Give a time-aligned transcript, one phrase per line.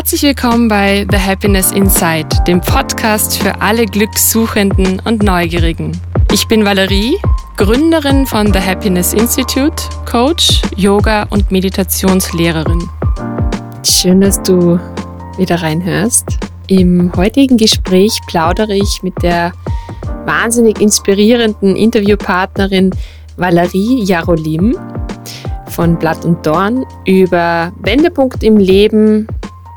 [0.00, 5.92] Herzlich willkommen bei The Happiness Inside, dem Podcast für alle Glückssuchenden und Neugierigen.
[6.32, 7.18] Ich bin Valerie,
[7.58, 9.76] Gründerin von The Happiness Institute,
[10.10, 12.88] Coach, Yoga und Meditationslehrerin.
[13.84, 14.80] Schön, dass du
[15.36, 16.24] wieder reinhörst.
[16.68, 19.52] Im heutigen Gespräch plaudere ich mit der
[20.24, 22.90] wahnsinnig inspirierenden Interviewpartnerin
[23.36, 24.78] Valerie Jarolim
[25.68, 29.28] von Blatt und Dorn über Wendepunkt im Leben,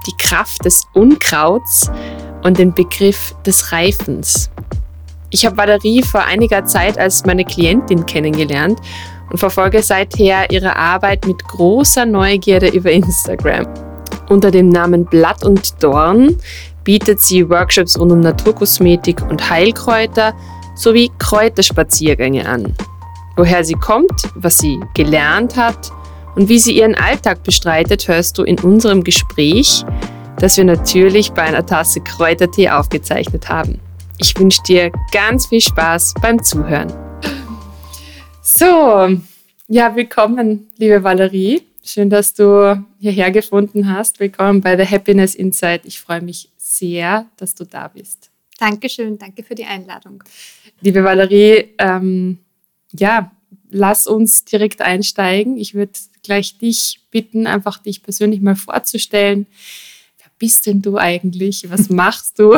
[0.07, 1.89] die Kraft des Unkrauts
[2.43, 4.49] und den Begriff des Reifens.
[5.29, 8.79] Ich habe Valerie vor einiger Zeit als meine Klientin kennengelernt
[9.31, 13.67] und verfolge seither ihre Arbeit mit großer Neugierde über Instagram.
[14.29, 16.37] Unter dem Namen Blatt und Dorn
[16.83, 20.33] bietet sie Workshops rund um Naturkosmetik und Heilkräuter
[20.75, 22.75] sowie Kräuterspaziergänge an.
[23.35, 25.91] Woher sie kommt, was sie gelernt hat
[26.35, 29.85] und wie sie ihren Alltag bestreitet, hörst du in unserem Gespräch,
[30.39, 33.79] das wir natürlich bei einer Tasse Kräutertee aufgezeichnet haben.
[34.17, 36.91] Ich wünsche dir ganz viel Spaß beim Zuhören.
[38.41, 39.17] So,
[39.67, 41.61] ja, willkommen, liebe Valerie.
[41.83, 44.19] Schön, dass du hierher gefunden hast.
[44.19, 45.81] Willkommen bei The Happiness Inside.
[45.83, 48.31] Ich freue mich sehr, dass du da bist.
[48.57, 50.23] Dankeschön, danke für die Einladung.
[50.81, 52.39] Liebe Valerie, ähm,
[52.91, 53.31] ja,
[53.69, 55.57] lass uns direkt einsteigen.
[55.57, 55.91] Ich würde
[56.23, 59.45] gleich dich bitten, einfach dich persönlich mal vorzustellen.
[60.17, 61.69] Wer bist denn du eigentlich?
[61.69, 62.57] Was machst du?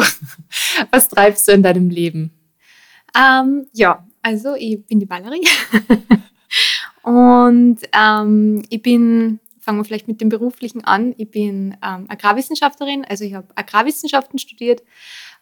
[0.92, 2.32] Was treibst du in deinem Leben?
[3.16, 5.48] Ähm, ja, also ich bin die Valerie
[7.04, 13.06] und ähm, ich bin, fangen wir vielleicht mit dem Beruflichen an, ich bin ähm, Agrarwissenschaftlerin,
[13.06, 14.82] also ich habe Agrarwissenschaften studiert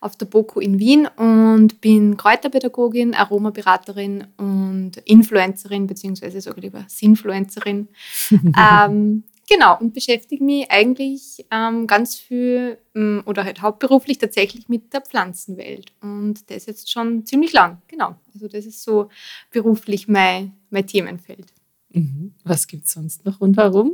[0.04, 7.88] auf der BOKU in Wien und bin Kräuterpädagogin, Aromaberaterin und Influencerin, beziehungsweise sogar lieber Sinfluencerin.
[8.32, 14.94] ähm, genau, und beschäftige mich eigentlich ähm, ganz viel ähm, oder halt hauptberuflich tatsächlich mit
[14.94, 15.94] der Pflanzenwelt.
[16.02, 18.16] Und das jetzt schon ziemlich lang, genau.
[18.34, 19.10] Also das ist so
[19.52, 21.54] beruflich mein, mein Themenfeld.
[21.94, 22.34] Mhm.
[22.44, 23.92] Was gibt es sonst noch rundherum?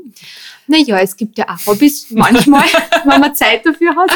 [0.67, 2.63] Naja, es gibt ja auch Hobbys manchmal,
[3.05, 4.09] wenn man Zeit dafür hat.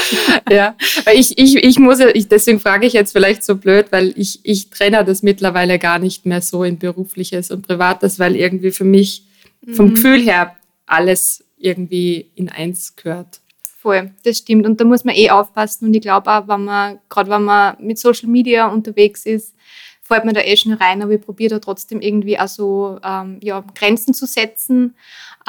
[0.49, 3.87] Ja, weil ich, ich, ich muss ja, ich, deswegen frage ich jetzt vielleicht so blöd,
[3.91, 8.37] weil ich, ich trenne das mittlerweile gar nicht mehr so in berufliches und privates, weil
[8.37, 9.25] irgendwie für mich
[9.73, 9.93] vom mhm.
[9.95, 10.55] Gefühl her
[10.85, 13.41] alles irgendwie in eins gehört.
[13.81, 14.65] Voll, das stimmt.
[14.65, 15.87] Und da muss man eh aufpassen.
[15.87, 19.53] Und ich glaube auch, wenn man, gerade wenn man mit Social Media unterwegs ist,
[20.03, 23.39] fällt mir da eh schon rein, aber ich probiere da trotzdem irgendwie auch so ähm,
[23.41, 24.95] ja, Grenzen zu setzen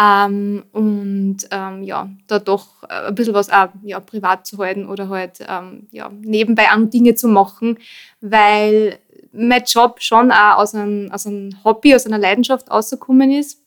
[0.01, 4.89] ähm, und ähm, ja, da doch äh, ein bisschen was auch ja, privat zu halten
[4.89, 7.79] oder halt ähm, ja, nebenbei an Dinge zu machen,
[8.21, 8.99] weil
[9.33, 13.61] mein Job schon auch aus einem, aus einem Hobby, aus einer Leidenschaft rausgekommen ist.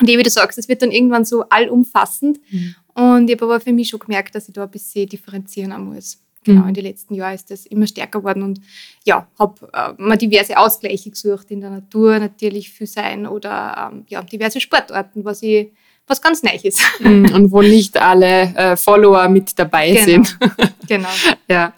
[0.00, 2.40] Und wie du sagst, es wird dann irgendwann so allumfassend.
[2.50, 2.74] Mhm.
[2.94, 6.23] Und ich habe aber für mich schon gemerkt, dass ich da ein bisschen differenzieren muss.
[6.44, 6.68] Genau, mhm.
[6.68, 8.60] in den letzten Jahren ist das immer stärker geworden und
[9.04, 14.04] ja, habe äh, mal diverse Ausgleiche gesucht in der Natur, natürlich für sein oder ähm,
[14.08, 15.72] ja, diverse Sportarten, was ich
[16.06, 16.82] was ganz neu ist.
[17.00, 20.04] Mhm, und wo nicht alle äh, Follower mit dabei genau.
[20.04, 20.38] sind.
[20.88, 21.08] genau.
[21.48, 21.72] Ja.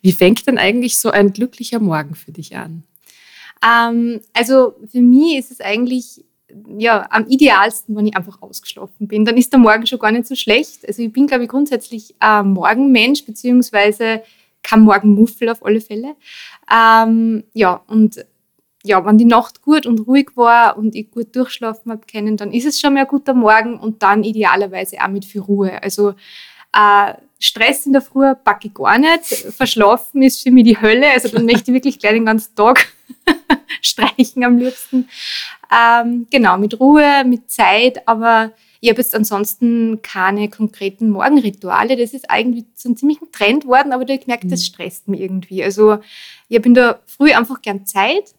[0.00, 2.84] Wie fängt denn eigentlich so ein glücklicher Morgen für dich an?
[3.64, 6.24] Ähm, also für mich ist es eigentlich
[6.78, 9.24] ja, am idealsten, wenn ich einfach ausgeschlafen bin.
[9.24, 10.86] Dann ist der Morgen schon gar nicht so schlecht.
[10.86, 14.22] Also ich bin, glaube ich, grundsätzlich ein Morgenmensch, beziehungsweise
[14.62, 16.16] kein Morgenmuffel auf alle Fälle.
[16.72, 18.24] Ähm, ja, und
[18.82, 22.52] ja, wenn die Nacht gut und ruhig war und ich gut durchschlafen habe können, dann
[22.52, 25.82] ist es schon mal ein guter Morgen und dann idealerweise auch mit viel Ruhe.
[25.82, 26.14] Also
[26.72, 29.24] äh, Stress in der Früh packe ich gar nicht.
[29.24, 31.10] Verschlafen ist für mich die Hölle.
[31.12, 32.86] Also dann möchte ich wirklich gleich den ganzen Tag
[33.80, 35.08] streichen am liebsten.
[35.70, 41.96] Ähm, genau, mit Ruhe, mit Zeit, aber ich habe jetzt ansonsten keine konkreten Morgenrituale.
[41.96, 44.64] Das ist eigentlich so ein ziemlicher Trend worden, aber ich merke, das mhm.
[44.64, 45.64] stresst mich irgendwie.
[45.64, 45.98] Also
[46.48, 48.34] ich habe in der Früh einfach gern Zeit,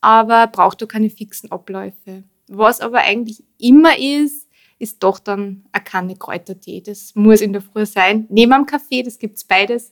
[0.00, 2.24] aber brauche da keine fixen Abläufe.
[2.48, 4.46] Was aber eigentlich immer ist,
[4.78, 6.80] ist doch dann eine Kanne Kräutertee.
[6.80, 8.26] Das muss in der Früh sein.
[8.28, 9.90] Neben am Kaffee, das gibt es beides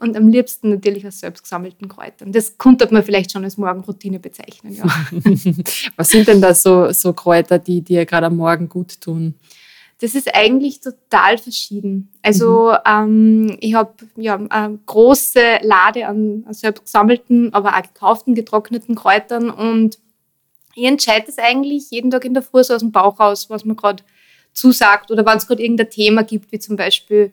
[0.00, 2.32] und am liebsten natürlich aus selbst gesammelten Kräutern.
[2.32, 4.74] Das könnte man vielleicht schon als Morgenroutine bezeichnen.
[4.74, 4.84] Ja.
[5.96, 9.34] Was sind denn da so, so Kräuter, die dir gerade am Morgen gut tun?
[10.00, 12.10] Das ist eigentlich total verschieden.
[12.22, 13.48] Also mhm.
[13.50, 18.94] ähm, ich habe ja, eine große Lade an, an selbst gesammelten, aber auch gekauften, getrockneten
[18.94, 19.98] Kräutern und
[20.74, 23.64] ich entscheide es eigentlich jeden Tag in der Früh so aus dem Bauch raus, was
[23.64, 24.02] man gerade
[24.52, 27.32] zusagt oder wenn es gerade irgendein Thema gibt, wie zum Beispiel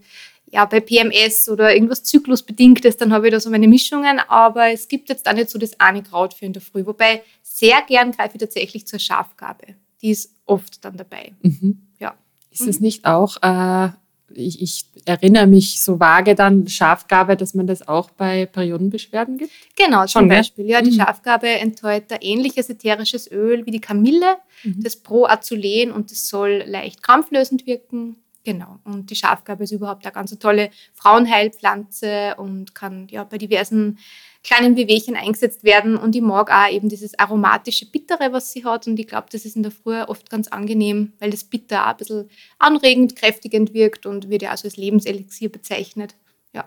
[0.52, 4.88] ja, bei PMS oder irgendwas Zyklusbedingtes, dann habe ich da so meine Mischungen, aber es
[4.88, 6.86] gibt jetzt auch nicht so das eine Kraut für in der Früh.
[6.86, 9.76] Wobei sehr gern greife ich tatsächlich zur Schafgabe.
[10.02, 11.34] Die ist oft dann dabei.
[11.42, 11.88] Mhm.
[12.00, 12.16] Ja.
[12.52, 12.86] Ist es mhm.
[12.86, 13.90] nicht auch äh,
[14.34, 19.52] ich, ich, erinnere mich so vage dann Schafgabe, dass man das auch bei Periodenbeschwerden gibt.
[19.76, 20.66] Genau, Schon, zum Beispiel.
[20.66, 20.96] Ja, die mhm.
[20.96, 24.84] Schafgabe enthält ein ähnliches ätherisches Öl wie die Kamille, mhm.
[24.84, 28.18] das Proazulen und das soll leicht krampflösend wirken.
[28.48, 28.80] Genau.
[28.86, 33.98] Und die Schafgabe ist überhaupt eine ganz tolle Frauenheilpflanze und kann ja bei diversen
[34.42, 35.98] kleinen Wehwehchen eingesetzt werden.
[35.98, 38.88] Und ich mag auch eben dieses aromatische Bittere, was sie hat.
[38.88, 41.90] Und ich glaube, das ist in der Früh oft ganz angenehm, weil das Bitter auch
[41.90, 46.16] ein bisschen anregend, kräftigend wirkt und wird ja auch so als Lebenselixier bezeichnet.
[46.54, 46.64] Ja,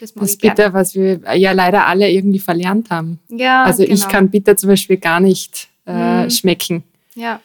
[0.00, 3.20] das mag das Bitter, was wir ja leider alle irgendwie verlernt haben.
[3.28, 3.94] Ja, also genau.
[3.94, 6.30] ich kann Bitter zum Beispiel gar nicht äh, mhm.
[6.30, 6.82] schmecken.
[7.14, 7.40] Ja.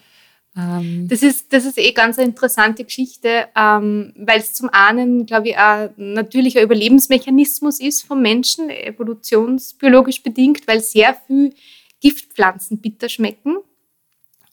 [0.59, 1.07] Ähm.
[1.07, 5.49] Das ist, das ist eh ganz eine interessante Geschichte, ähm, weil es zum einen, glaube
[5.49, 11.53] ich, ein natürlicher Überlebensmechanismus ist vom Menschen, evolutionsbiologisch bedingt, weil sehr viel
[12.01, 13.57] Giftpflanzen bitter schmecken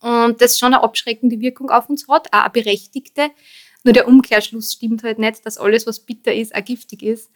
[0.00, 3.30] und das schon eine abschreckende Wirkung auf uns hat, auch eine berechtigte.
[3.84, 7.30] Nur der Umkehrschluss stimmt halt nicht, dass alles, was bitter ist, auch giftig ist.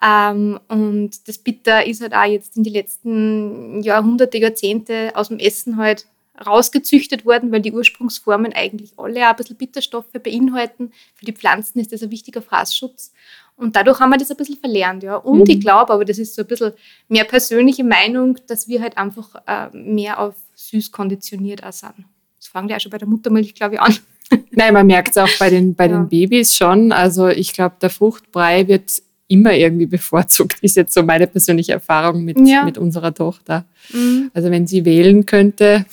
[0.00, 5.40] Ähm, und das Bitter ist halt auch jetzt in die letzten Jahrhunderte, Jahrzehnte aus dem
[5.40, 6.06] Essen halt
[6.44, 10.92] rausgezüchtet worden, weil die Ursprungsformen eigentlich alle ein bisschen Bitterstoffe beinhalten.
[11.14, 13.12] Für die Pflanzen ist das ein wichtiger Fraßschutz.
[13.56, 15.02] Und dadurch haben wir das ein bisschen verlernt.
[15.02, 15.16] Ja.
[15.16, 15.50] Und mhm.
[15.50, 16.72] ich glaube, aber das ist so ein bisschen
[17.08, 21.94] mehr persönliche Meinung, dass wir halt einfach äh, mehr auf süß konditioniert auch sind.
[22.38, 23.96] Das fangen wir auch schon bei der Muttermilch, glaube ich, an.
[24.50, 25.96] Nein, man merkt es auch bei den, bei ja.
[25.96, 26.92] den Babys schon.
[26.92, 32.24] Also ich glaube, der Fruchtbrei wird immer irgendwie bevorzugt, ist jetzt so meine persönliche Erfahrung
[32.24, 32.64] mit, ja.
[32.64, 33.64] mit unserer Tochter.
[33.92, 34.30] Mhm.
[34.34, 35.86] Also wenn sie wählen könnte.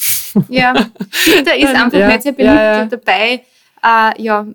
[0.50, 2.85] Ja, Bitter ist einfach ja, nicht sehr beliebt ja, ja.
[2.85, 3.44] dabei.
[3.83, 4.47] Äh, ja,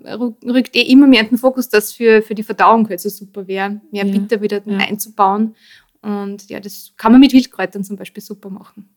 [0.47, 3.47] rückt eh immer mehr in den Fokus, dass für, für die Verdauung halt so super
[3.47, 4.05] wäre, mehr.
[4.05, 5.55] Bitter wieder einzubauen.
[6.01, 8.89] Und ja, das kann man mit Wildkräutern zum Beispiel super machen.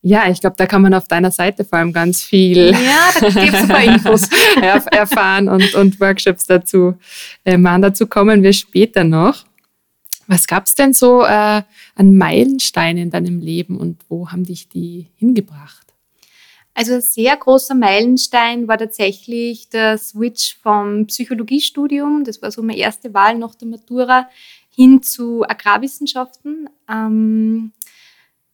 [0.00, 3.28] Ja, ich glaube, da kann man auf deiner Seite vor allem ganz viel ja, da
[3.28, 4.28] gibt's ein paar Infos.
[4.90, 6.94] erfahren und, und Workshops dazu
[7.44, 7.82] äh, machen.
[7.82, 9.44] Dazu kommen wir später noch.
[10.28, 11.62] Was gab es denn so äh,
[11.94, 15.86] an Meilensteinen in deinem Leben und wo haben dich die hingebracht?
[16.74, 22.78] Also ein sehr großer Meilenstein war tatsächlich der Switch vom Psychologiestudium, das war so meine
[22.78, 24.28] erste Wahl nach der Matura,
[24.70, 26.70] hin zu Agrarwissenschaften.
[26.88, 27.72] Ähm,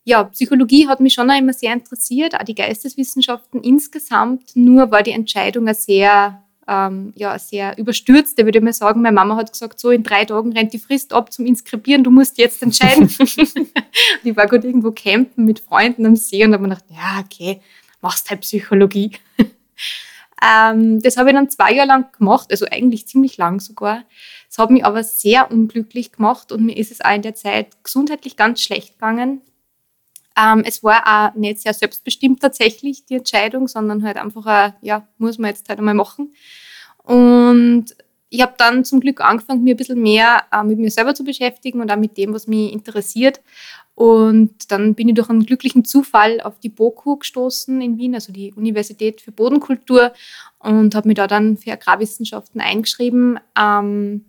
[0.04, 4.54] ja, Psychologie hat mich schon auch immer sehr interessiert, auch die Geisteswissenschaften insgesamt.
[4.54, 9.02] Nur war die Entscheidung eine sehr, ähm, ja, sehr überstürzte, würde ich mal sagen.
[9.02, 12.10] Meine Mama hat gesagt, so in drei Tagen rennt die Frist ab zum Inskribieren, du
[12.10, 13.08] musst jetzt entscheiden.
[14.24, 17.60] ich war gerade irgendwo campen mit Freunden am See und habe mir gedacht, ja, okay,
[18.00, 19.12] machst halt Psychologie.
[20.42, 24.04] ähm, das habe ich dann zwei Jahre lang gemacht, also eigentlich ziemlich lang sogar.
[24.50, 27.82] Es hat mich aber sehr unglücklich gemacht und mir ist es auch in der Zeit
[27.82, 29.42] gesundheitlich ganz schlecht gegangen.
[30.36, 35.06] Ähm, es war auch nicht sehr selbstbestimmt tatsächlich, die Entscheidung, sondern halt einfach, ein, ja,
[35.18, 36.34] muss man jetzt halt einmal machen.
[37.04, 37.86] Und
[38.30, 41.22] ich habe dann zum Glück angefangen, mir ein bisschen mehr äh, mit mir selber zu
[41.22, 43.40] beschäftigen und auch mit dem, was mich interessiert.
[43.94, 48.32] Und dann bin ich durch einen glücklichen Zufall auf die BOKU gestoßen in Wien, also
[48.32, 50.12] die Universität für Bodenkultur,
[50.58, 53.38] und habe mich da dann für Agrarwissenschaften eingeschrieben.
[53.56, 54.24] Ähm,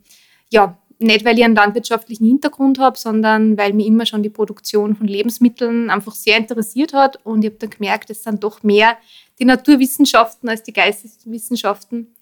[0.51, 4.95] ja, nicht, weil ich einen landwirtschaftlichen Hintergrund habe, sondern weil mir immer schon die Produktion
[4.95, 7.19] von Lebensmitteln einfach sehr interessiert hat.
[7.25, 8.97] Und ich habe dann gemerkt, es sind doch mehr
[9.39, 12.15] die Naturwissenschaften als die Geisteswissenschaften.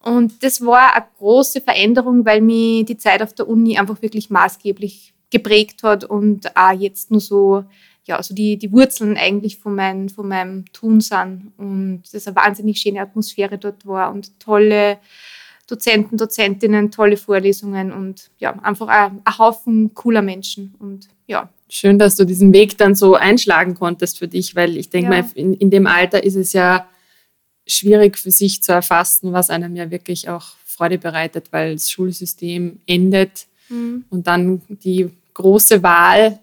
[0.00, 4.30] Und das war eine große Veränderung, weil mich die Zeit auf der Uni einfach wirklich
[4.30, 7.64] maßgeblich geprägt hat und auch jetzt nur so,
[8.04, 11.52] ja, so die, die Wurzeln eigentlich von, mein, von meinem Tun sind.
[11.56, 14.98] Und das eine wahnsinnig schöne Atmosphäre dort war und tolle
[15.68, 21.48] Dozenten, Dozentinnen, tolle Vorlesungen und ja, einfach ein, ein Haufen cooler Menschen und ja.
[21.68, 25.22] Schön, dass du diesen Weg dann so einschlagen konntest für dich, weil ich denke ja.
[25.22, 26.86] mal, in, in dem Alter ist es ja
[27.66, 32.80] schwierig für sich zu erfassen, was einem ja wirklich auch Freude bereitet, weil das Schulsystem
[32.86, 34.04] endet mhm.
[34.10, 36.40] und dann die große Wahl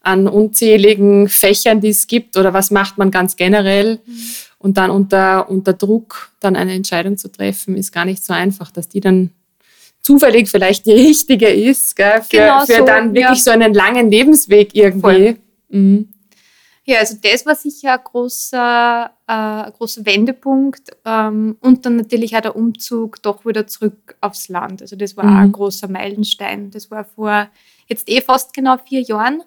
[0.00, 4.00] an unzähligen Fächern, die es gibt oder was macht man ganz generell.
[4.04, 4.22] Mhm
[4.58, 8.70] und dann unter, unter Druck dann eine Entscheidung zu treffen, ist gar nicht so einfach,
[8.70, 9.30] dass die dann
[10.02, 13.44] zufällig vielleicht die richtige ist, gell, für, genau für so, dann wirklich ja.
[13.44, 15.36] so einen langen Lebensweg irgendwie.
[15.68, 16.08] Mhm.
[16.84, 22.40] Ja, also das war sicher ein großer, äh, großer Wendepunkt ähm, und dann natürlich auch
[22.40, 24.80] der Umzug doch wieder zurück aufs Land.
[24.80, 25.30] Also das war mhm.
[25.30, 26.70] auch ein großer Meilenstein.
[26.70, 27.48] Das war vor
[27.88, 29.42] jetzt eh fast genau vier Jahren.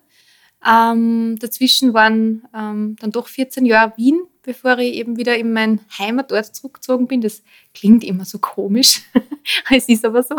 [0.68, 5.82] Ähm, dazwischen waren ähm, dann doch 14 Jahre Wien bevor ich eben wieder in mein
[5.98, 7.22] Heimatort zurückgezogen bin.
[7.22, 9.02] Das klingt immer so komisch,
[9.70, 10.36] es ist aber so.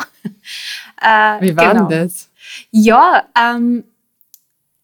[1.00, 1.88] Äh, Wie war genau.
[1.88, 2.30] denn das?
[2.70, 3.84] Ja, ähm,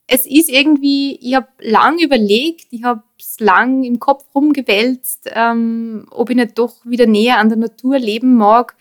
[0.06, 6.06] es ist irgendwie, ich habe lang überlegt, ich habe es lang im Kopf rumgewälzt, ähm,
[6.10, 8.74] ob ich nicht doch wieder näher an der Natur leben mag.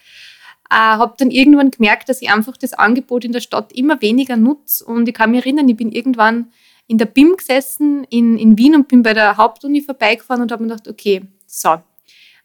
[0.70, 4.36] Äh, habe dann irgendwann gemerkt, dass ich einfach das Angebot in der Stadt immer weniger
[4.36, 4.84] nutze.
[4.86, 6.52] Und ich kann mich erinnern, ich bin irgendwann
[6.88, 10.64] in der BIM gesessen in, in Wien und bin bei der Hauptuni vorbeigefahren und habe
[10.64, 11.78] mir gedacht, okay, so,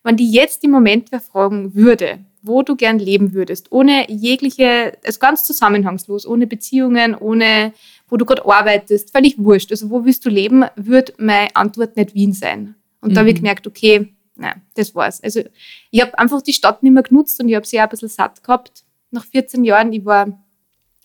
[0.03, 4.99] wenn die jetzt im Moment wer fragen würde, wo du gern leben würdest, ohne jegliche,
[5.05, 7.73] also ganz zusammenhangslos, ohne Beziehungen, ohne
[8.09, 9.71] wo du gerade arbeitest, völlig wurscht.
[9.71, 12.75] Also wo willst du leben, wird meine Antwort nicht Wien sein.
[13.01, 13.15] Und mhm.
[13.15, 15.23] da habe ich gemerkt, okay, nein, das war's.
[15.23, 15.43] Also
[15.91, 18.09] ich habe einfach die Stadt nicht mehr genutzt und ich habe sie auch ein bisschen
[18.09, 18.85] satt gehabt.
[19.11, 20.27] Nach 14 Jahren, ich war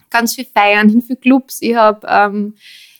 [0.10, 2.54] ganz viel feiern, in viel Clubs, ich habe ähm,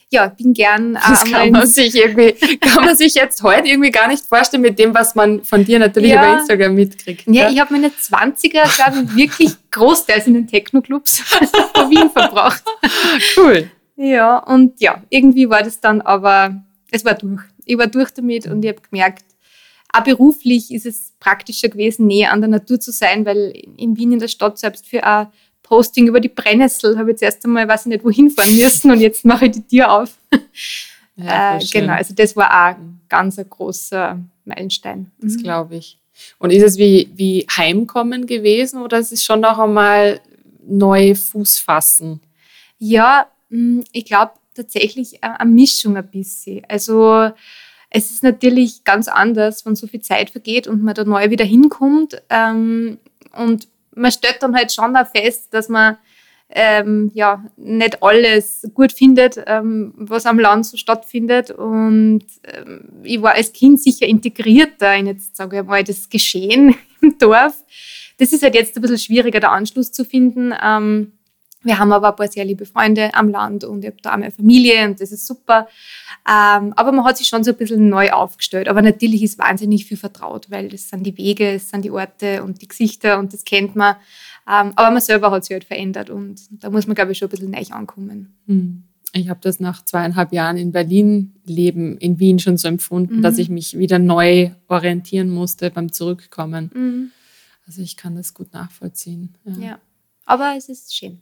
[0.10, 0.96] ja, bin gern.
[0.96, 4.62] Äh, das kann man sich irgendwie, kann man sich jetzt heute irgendwie gar nicht vorstellen
[4.62, 6.24] mit dem, was man von dir natürlich ja.
[6.24, 7.28] über Instagram mitkriegt.
[7.28, 7.50] Ja, ja.
[7.50, 11.20] ich habe meine 20er, glaube ich, wirklich großteils in den Techno-Clubs
[11.74, 12.64] von Wien verbracht.
[13.36, 13.70] Cool.
[13.98, 17.42] Ja, und ja, irgendwie war das dann aber, es war durch.
[17.66, 19.26] Ich war durch damit und ich habe gemerkt,
[19.94, 24.14] auch beruflich ist es praktischer gewesen, näher an der Natur zu sein, weil in Wien
[24.14, 25.28] in der Stadt selbst für ein
[25.64, 28.92] Posting über die Brennnessel habe ich jetzt erst einmal, weiß ich nicht, wohin fahren müssen
[28.92, 30.18] und jetzt mache ich die Tür auf.
[31.20, 35.12] Ja, äh, genau, also das war auch ein ganz ein großer Meilenstein.
[35.20, 35.42] Das mhm.
[35.42, 35.98] glaube ich.
[36.38, 40.20] Und ist es wie, wie Heimkommen gewesen oder ist es schon noch einmal
[40.68, 42.22] neu Fuß fassen?
[42.78, 46.64] Ja, mm, ich glaube tatsächlich eine Mischung ein bisschen.
[46.68, 47.32] Also
[47.90, 51.46] es ist natürlich ganz anders, wenn so viel Zeit vergeht und man da neu wieder
[51.46, 52.22] hinkommt.
[52.30, 53.00] Ähm,
[53.34, 55.98] und man stellt dann halt schon auch fest, dass man
[56.50, 61.52] ähm, ja, nicht alles gut findet, ähm, was am Land so stattfindet.
[61.52, 66.76] Und ähm, ich war als Kind sicher integrierter in jetzt, sage ich mal, das Geschehen
[67.02, 67.64] im Dorf.
[68.18, 70.54] Das ist halt jetzt ein bisschen schwieriger, der Anschluss zu finden.
[71.64, 74.18] Wir haben aber ein paar sehr liebe Freunde am Land und ich habe da auch
[74.18, 75.68] meine Familie und das ist super.
[76.28, 78.68] Ähm, aber man hat sich schon so ein bisschen neu aufgestellt.
[78.68, 82.44] Aber natürlich ist wahnsinnig viel vertraut, weil das sind die Wege, es sind die Orte
[82.44, 83.96] und die Gesichter und das kennt man.
[84.48, 87.28] Ähm, aber man selber hat sich halt verändert und da muss man, glaube ich, schon
[87.28, 88.36] ein bisschen neu ankommen.
[88.46, 88.84] Hm.
[89.14, 93.22] Ich habe das nach zweieinhalb Jahren in Berlin leben, in Wien schon so empfunden, mhm.
[93.22, 96.72] dass ich mich wieder neu orientieren musste beim Zurückkommen.
[96.74, 97.12] Mhm.
[97.66, 99.36] Also ich kann das gut nachvollziehen.
[99.46, 99.54] ja.
[99.60, 99.80] ja.
[100.26, 101.22] aber es ist schön.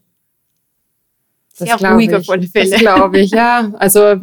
[1.57, 2.71] Sehr ruhig auf alle Fälle.
[2.71, 3.71] Das glaube ich, ja.
[3.79, 4.15] Also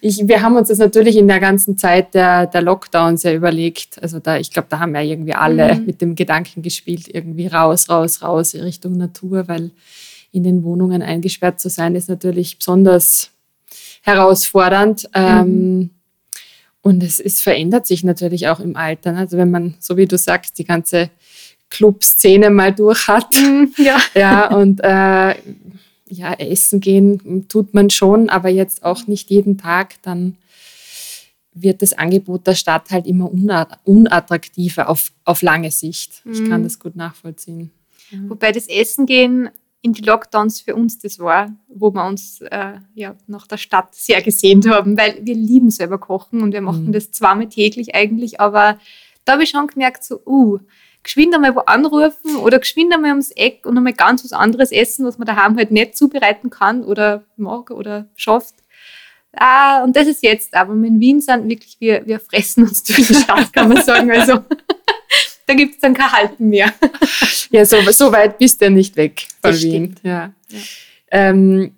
[0.00, 4.02] ich, wir haben uns das natürlich in der ganzen Zeit der, der Lockdowns ja überlegt.
[4.02, 5.86] Also da, ich glaube, da haben ja irgendwie alle mhm.
[5.86, 9.70] mit dem Gedanken gespielt, irgendwie raus, raus, raus Richtung Natur, weil
[10.32, 13.30] in den Wohnungen eingesperrt zu sein, ist natürlich besonders
[14.02, 15.04] herausfordernd.
[15.14, 15.20] Mhm.
[15.22, 15.90] Ähm,
[16.80, 19.16] und es, es verändert sich natürlich auch im Alter.
[19.16, 21.10] Also wenn man, so wie du sagst, die ganze
[21.70, 23.32] Club-Szene mal durch hat.
[23.34, 23.98] Mhm, ja.
[24.14, 25.36] ja, und äh,
[26.12, 30.36] ja, essen gehen tut man schon, aber jetzt auch nicht jeden Tag, dann
[31.54, 33.30] wird das Angebot der Stadt halt immer
[33.84, 36.22] unattraktiver auf, auf lange Sicht.
[36.24, 36.64] Ich kann mhm.
[36.64, 37.70] das gut nachvollziehen.
[38.28, 39.50] Wobei das Essen gehen
[39.80, 43.94] in die Lockdowns für uns das war, wo wir uns äh, ja, nach der Stadt
[43.94, 46.92] sehr gesehnt haben, weil wir lieben selber kochen und wir machen mhm.
[46.92, 48.78] das zweimal täglich eigentlich, aber
[49.24, 50.58] da habe ich schon gemerkt, so, uh,
[51.02, 55.04] geschwind einmal wo anrufen oder geschwind einmal ums Eck und einmal ganz was anderes essen,
[55.04, 58.54] was man daheim halt nicht zubereiten kann oder mag oder schafft.
[59.34, 63.06] Ah, und das ist jetzt, aber in Wien sind wirklich, wir, wir fressen uns durch
[63.06, 64.10] die Stadt, kann man sagen.
[64.10, 64.44] Also
[65.46, 66.72] da gibt es dann kein Halten mehr.
[67.50, 69.96] ja, so, so weit bist du ja nicht weg von das Wien.
[70.02, 70.32] Ja.
[70.50, 70.58] ja.
[71.10, 71.74] Ähm,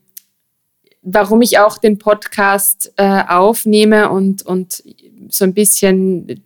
[1.03, 4.83] warum ich auch den Podcast äh, aufnehme und, und
[5.29, 6.43] so ein bisschen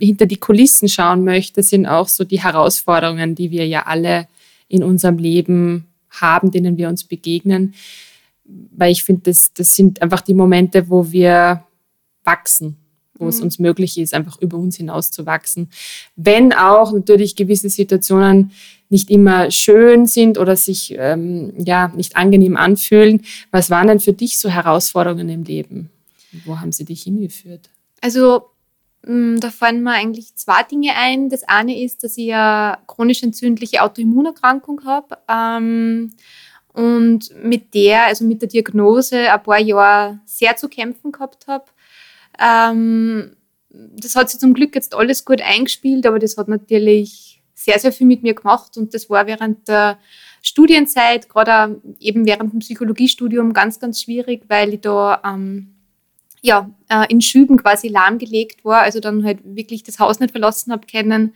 [0.00, 4.26] hinter die Kulissen schauen möchte, sind auch so die Herausforderungen, die wir ja alle
[4.68, 7.74] in unserem Leben haben, denen wir uns begegnen.
[8.44, 11.64] Weil ich finde, das, das sind einfach die Momente, wo wir
[12.24, 12.76] wachsen,
[13.14, 13.30] wo mhm.
[13.30, 15.68] es uns möglich ist, einfach über uns hinaus zu wachsen.
[16.16, 18.50] Wenn auch natürlich gewisse Situationen
[18.90, 23.22] nicht immer schön sind oder sich ähm, ja, nicht angenehm anfühlen.
[23.52, 25.90] Was waren denn für dich so Herausforderungen im Leben?
[26.44, 27.70] Wo haben sie dich hingeführt?
[28.00, 28.42] Also
[29.02, 31.30] da fallen mir eigentlich zwei Dinge ein.
[31.30, 36.12] Das eine ist, dass ich eine chronisch entzündliche Autoimmunerkrankung habe ähm,
[36.74, 41.64] und mit der, also mit der Diagnose, ein paar Jahre sehr zu kämpfen gehabt habe.
[42.38, 43.36] Ähm,
[43.70, 47.92] das hat sich zum Glück jetzt alles gut eingespielt, aber das hat natürlich sehr, sehr
[47.92, 49.98] viel mit mir gemacht und das war während der
[50.42, 55.79] Studienzeit, gerade eben während dem Psychologiestudium, ganz, ganz schwierig, weil ich da ähm,
[56.42, 60.72] ja, äh, in Schüben quasi lahmgelegt war, also dann halt wirklich das Haus nicht verlassen
[60.72, 61.34] habe können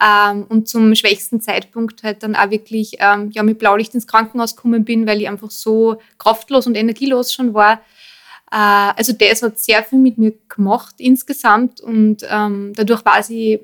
[0.00, 4.56] ähm, und zum schwächsten Zeitpunkt halt dann auch wirklich ähm, ja, mit Blaulicht ins Krankenhaus
[4.56, 7.80] gekommen bin, weil ich einfach so kraftlos und energielos schon war.
[8.52, 13.60] Äh, also das hat sehr viel mit mir gemacht insgesamt und ähm, dadurch war sie,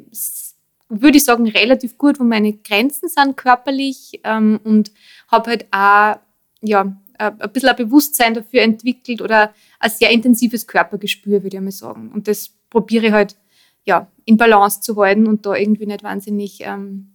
[0.88, 4.90] würde ich sagen, relativ gut, wo meine Grenzen sind körperlich ähm, und
[5.28, 6.16] habe halt auch
[6.60, 11.70] ja, ein bisschen ein Bewusstsein dafür entwickelt oder ein sehr intensives Körpergespür, würde ich mal
[11.70, 12.10] sagen.
[12.12, 13.36] Und das probiere ich halt
[13.84, 17.12] ja, in Balance zu halten und da irgendwie nicht wahnsinnig ähm,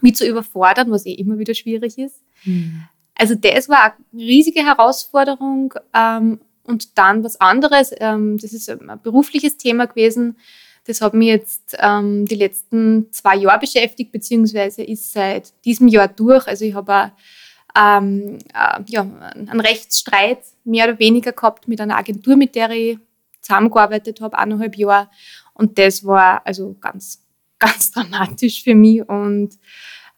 [0.00, 2.22] mit zu überfordern, was eh immer wieder schwierig ist.
[2.44, 2.84] Mhm.
[3.16, 5.74] Also das war eine riesige Herausforderung.
[5.92, 10.36] Ähm, und dann was anderes, ähm, das ist ein berufliches Thema gewesen.
[10.84, 16.06] Das hat mich jetzt ähm, die letzten zwei Jahre beschäftigt, beziehungsweise ist seit diesem Jahr
[16.06, 16.46] durch.
[16.46, 17.12] Also ich habe
[17.76, 22.98] ähm, äh, ja, einen Rechtsstreit mehr oder weniger gehabt mit einer Agentur, mit der ich
[23.40, 25.08] zusammengearbeitet habe, eineinhalb Jahre.
[25.54, 27.22] Und das war also ganz,
[27.58, 29.50] ganz dramatisch für mich und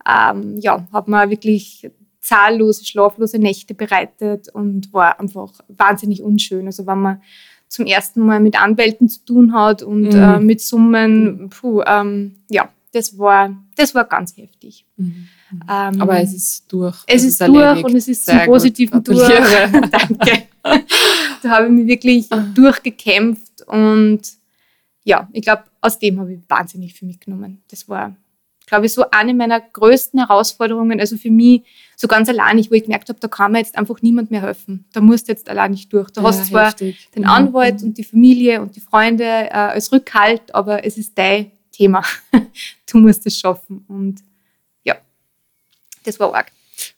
[0.09, 6.67] ähm, ja, habe mir wirklich zahllose, schlaflose Nächte bereitet und war einfach wahnsinnig unschön.
[6.67, 7.23] Also wenn man
[7.69, 10.23] zum ersten Mal mit Anwälten zu tun hat und mhm.
[10.23, 14.87] äh, mit Summen, puh, ähm, ja, das war, das war ganz heftig.
[14.97, 15.29] Mhm.
[15.69, 17.03] Ähm, Aber es ist durch.
[17.07, 19.29] Es, ist, ist durch und es ist Sehr zum Positiven durch.
[19.91, 20.45] Danke.
[21.43, 22.45] da habe ich mich wirklich ah.
[22.55, 24.21] durchgekämpft und
[25.05, 27.63] ja, ich glaube, aus dem habe ich wahnsinnig viel mitgenommen.
[27.69, 28.15] Das war
[28.69, 31.63] glaube ich, so eine meiner größten Herausforderungen, also für mich
[31.97, 34.85] so ganz allein, wo ich gemerkt habe, da kann mir jetzt einfach niemand mehr helfen.
[34.93, 36.11] Da musst du jetzt allein nicht durch.
[36.11, 37.09] Du ja, hast zwar heftig.
[37.17, 37.89] den Anwalt mhm.
[37.89, 42.03] und die Familie und die Freunde äh, als Rückhalt, aber es ist dein Thema.
[42.93, 43.85] du musst es schaffen.
[43.89, 44.21] Und
[44.85, 44.97] ja,
[46.05, 46.51] das war arg.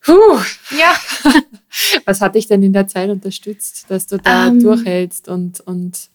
[0.03, 0.39] Puh.
[0.77, 0.95] Ja.
[2.05, 4.63] Was hat dich denn in der Zeit unterstützt, dass du da ähm.
[4.63, 6.09] durchhältst und, und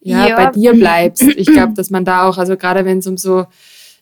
[0.00, 1.22] ja, ja, bei dir bleibst?
[1.22, 3.46] Ich glaube, dass man da auch, also gerade wenn es um so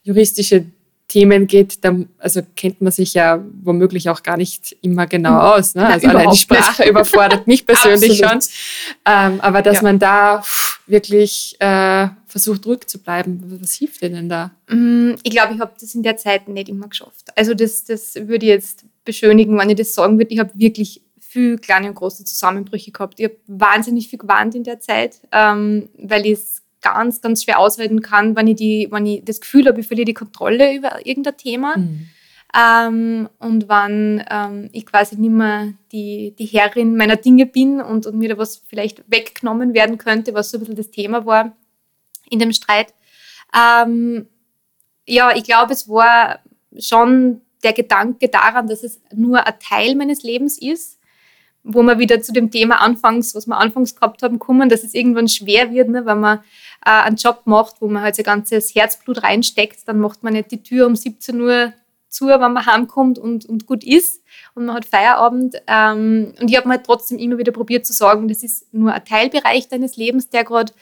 [0.02, 0.66] juristische
[1.08, 5.38] Themen geht, da also kennt man sich ja womöglich auch gar nicht immer genau mhm.
[5.38, 5.75] aus.
[5.75, 5.87] Ne?
[5.87, 6.90] Also allein die Sprache nicht.
[6.90, 8.38] überfordert mich persönlich schon.
[9.04, 9.82] Ähm, aber dass ja.
[9.82, 10.42] man da
[10.87, 14.50] wirklich äh, versucht, ruhig zu bleiben, was hilft dir denn da?
[14.68, 17.26] Mm, ich glaube, ich habe das in der Zeit nicht immer geschafft.
[17.37, 20.33] Also das, das würde ich jetzt beschönigen, wenn ich das sagen würde.
[20.33, 23.18] Ich habe wirklich viel kleine und große Zusammenbrüche gehabt.
[23.18, 26.53] Ich habe wahnsinnig viel gewarnt in der Zeit, ähm, weil ich es
[26.85, 30.05] ganz, ganz schwer aushalten kann, wenn ich, die, wenn ich das Gefühl habe, ich verliere
[30.05, 31.79] die Kontrolle über irgendein Thema.
[31.79, 32.09] Mhm.
[32.57, 38.07] Ähm, und wann ähm, ich quasi nicht mehr die, die Herrin meiner Dinge bin und,
[38.07, 41.57] und mir da was vielleicht weggenommen werden könnte, was so ein bisschen das Thema war
[42.31, 42.94] in dem Streit.
[43.57, 44.29] Ähm,
[45.07, 46.40] ja, ich glaube, es war
[46.79, 51.01] schon der Gedanke daran, dass es nur ein Teil meines Lebens ist
[51.64, 54.94] wo wir wieder zu dem Thema anfangs, was wir anfangs gehabt haben, kommen, dass es
[54.94, 56.40] irgendwann schwer wird, ne, wenn man
[56.85, 60.51] äh, einen Job macht, wo man halt sein ganzes Herzblut reinsteckt, dann macht man nicht
[60.51, 61.73] die Tür um 17 Uhr
[62.09, 64.23] zu, wenn man heimkommt und, und gut ist
[64.55, 65.57] und man hat Feierabend.
[65.66, 68.92] Ähm, und ich habe mir halt trotzdem immer wieder probiert zu sagen, das ist nur
[68.92, 70.73] ein Teilbereich deines Lebens, der gerade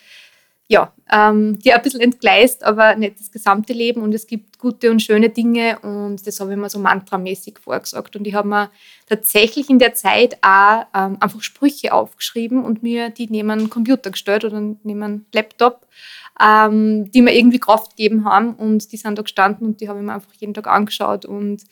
[0.69, 4.01] ja, ähm, die ein bisschen entgleist, aber nicht das gesamte Leben.
[4.03, 8.17] Und es gibt gute und schöne Dinge und das habe ich mir so mantramäßig vorgesagt.
[8.17, 8.71] Und ich habe mir
[9.07, 14.11] tatsächlich in der Zeit auch ähm, einfach Sprüche aufgeschrieben und mir die neben einen Computer
[14.11, 15.87] gestellt oder neben einen Laptop,
[16.41, 18.55] ähm, die mir irgendwie Kraft gegeben haben.
[18.55, 21.65] Und die sind da gestanden und die habe ich mir einfach jeden Tag angeschaut und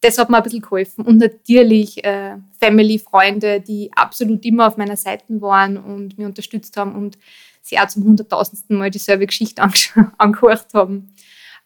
[0.00, 1.04] das hat mir ein bisschen geholfen.
[1.04, 6.76] Und natürlich äh, Family, Freunde, die absolut immer auf meiner Seite waren und mich unterstützt
[6.76, 7.16] haben und
[7.64, 9.62] sie auch zum hunderttausendsten Mal dieselbe Geschichte
[10.18, 11.12] angehört haben.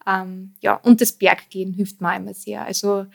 [0.06, 2.64] Ähm, ja, und das Berggehen hilft mir immer sehr.
[2.64, 3.06] Also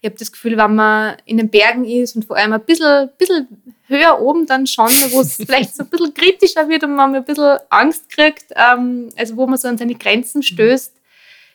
[0.00, 3.10] ich habe das Gefühl, wenn man in den Bergen ist und vor allem ein bisschen,
[3.16, 3.46] bisschen
[3.86, 7.24] höher oben dann schon, wo es vielleicht so ein bisschen kritischer wird und man ein
[7.24, 10.42] bisschen Angst kriegt, ähm, also wo man so an seine Grenzen mhm.
[10.42, 10.92] stößt,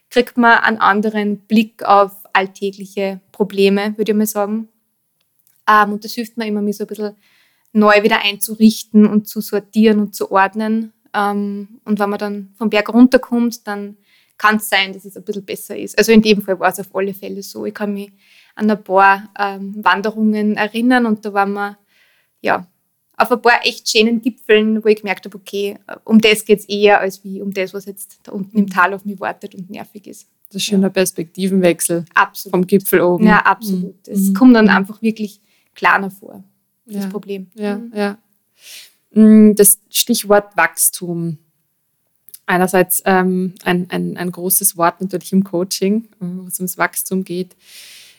[0.10, 4.70] kriegt man einen anderen Blick auf alltägliche Probleme, würde ich mal sagen.
[5.70, 7.16] Ähm, und das hilft mir immer, mich so ein bisschen
[7.74, 10.94] neu wieder einzurichten und zu sortieren und zu ordnen.
[11.14, 13.98] Ähm, und wenn man dann vom Berg runterkommt, dann
[14.38, 15.98] kann es sein, dass es ein bisschen besser ist.
[15.98, 17.66] Also in dem Fall war es auf alle Fälle so.
[17.66, 18.12] Ich kann mich
[18.56, 21.78] an ein paar ähm, Wanderungen erinnern und da waren wir
[22.42, 22.68] ja,
[23.18, 26.66] auf ein paar echt schönen Gipfeln, wo ich gemerkt habe, okay, um das geht es
[26.66, 29.70] eher, als wie um das, was jetzt da unten im Tal auf mich wartet und
[29.72, 30.30] nervig ist.
[30.50, 30.88] Das ist schon ja.
[30.88, 32.54] ein Perspektivenwechsel absolut.
[32.54, 33.26] vom Gipfel oben.
[33.26, 33.96] Ja, absolut.
[34.08, 34.14] Mhm.
[34.14, 34.34] Es mhm.
[34.36, 35.42] kommt dann einfach wirklich
[35.74, 36.44] kleiner vor
[36.88, 37.10] das ja.
[37.10, 37.48] Problem.
[37.56, 37.92] Ja, mhm.
[37.94, 38.18] ja.
[39.12, 41.38] Mm, das Stichwort Wachstum.
[42.46, 47.24] Einerseits ähm, ein, ein, ein großes Wort natürlich im Coaching, äh, wo es ums Wachstum
[47.24, 47.56] geht.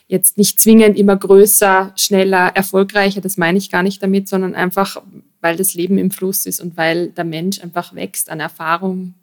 [0.07, 5.01] Jetzt nicht zwingend immer größer, schneller, erfolgreicher, das meine ich gar nicht damit, sondern einfach,
[5.39, 9.13] weil das Leben im Fluss ist und weil der Mensch einfach wächst an Erfahrung,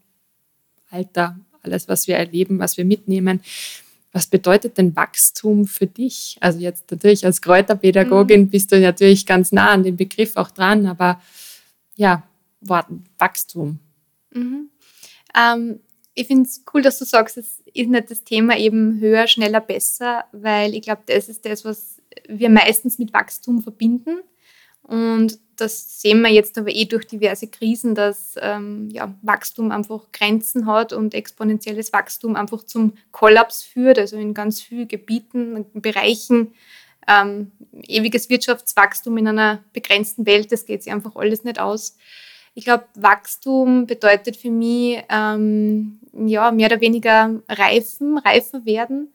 [0.91, 3.41] Alter, alles, was wir erleben, was wir mitnehmen.
[4.16, 6.38] Was bedeutet denn Wachstum für dich?
[6.40, 8.48] Also jetzt natürlich als Kräuterpädagogin mhm.
[8.48, 11.20] bist du natürlich ganz nah an dem Begriff auch dran, aber
[11.96, 12.22] ja,
[12.62, 13.79] Wachstum?
[14.31, 14.70] Mhm.
[15.37, 15.81] Ähm,
[16.14, 19.61] ich finde es cool, dass du sagst, es ist nicht das Thema eben höher, schneller,
[19.61, 24.20] besser, weil ich glaube, das ist das, was wir meistens mit Wachstum verbinden.
[24.87, 30.12] Und das sehen wir jetzt aber eh durch diverse Krisen, dass ähm, ja, Wachstum einfach
[30.12, 36.53] Grenzen hat und exponentielles Wachstum einfach zum Kollaps führt, also in ganz vielen Gebieten, Bereichen.
[37.09, 41.96] Ähm, ewiges Wirtschaftswachstum in einer begrenzten Welt, das geht sich einfach alles nicht aus.
[42.55, 49.12] Ich glaube, Wachstum bedeutet für mich ähm, ja, mehr oder weniger reifen, reifer werden.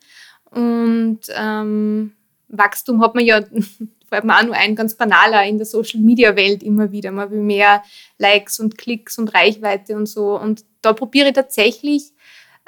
[0.51, 2.13] Und ähm,
[2.49, 3.41] Wachstum hat man ja
[4.11, 7.11] fällt mir auch nur ein, ganz banaler in der Social-Media-Welt immer wieder.
[7.11, 7.81] Man will mehr
[8.17, 10.37] Likes und Klicks und Reichweite und so.
[10.37, 12.11] Und da probiere ich tatsächlich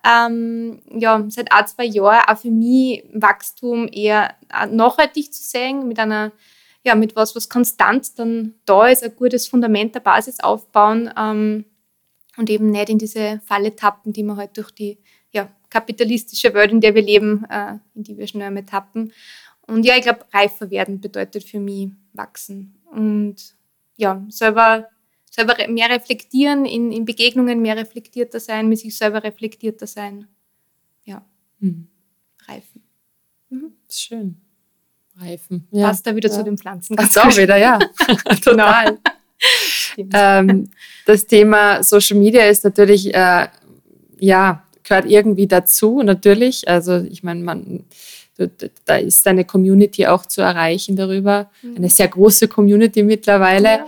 [0.05, 4.35] ähm, ja, seit ein, zwei Jahren auch für mich Wachstum eher
[4.69, 6.31] nachhaltig zu sehen, mit einer
[6.85, 11.65] ja, mit was, was konstant dann da ist, ein gutes Fundament der Basis aufbauen ähm,
[12.35, 14.97] und eben nicht in diese Falle tappen, die man halt durch die
[15.31, 19.13] ja, kapitalistische Welt, in der wir leben, äh, in die wir schnell einmal tappen.
[19.67, 23.55] Und ja, ich glaube, reifer werden bedeutet für mich wachsen und
[23.95, 24.87] ja, selber,
[25.29, 30.27] selber mehr reflektieren, in, in Begegnungen mehr reflektierter sein, mit sich selber reflektierter sein.
[31.05, 31.25] Ja,
[31.59, 31.87] mhm.
[32.47, 32.83] reifen.
[33.49, 33.73] Mhm.
[33.89, 34.41] Schön.
[35.15, 35.67] Reifen.
[35.71, 35.87] Ja.
[35.87, 36.35] Passt da wieder ja.
[36.35, 36.95] zu den Pflanzen.
[36.95, 37.79] Passt auch wieder, ja.
[38.43, 38.97] Total.
[40.13, 40.69] ähm,
[41.05, 43.47] das Thema Social Media ist natürlich, äh,
[44.17, 46.67] ja, gehört irgendwie dazu, natürlich.
[46.67, 47.85] Also ich meine, man
[48.85, 51.49] da ist deine Community auch zu erreichen darüber.
[51.75, 53.83] Eine sehr große Community mittlerweile.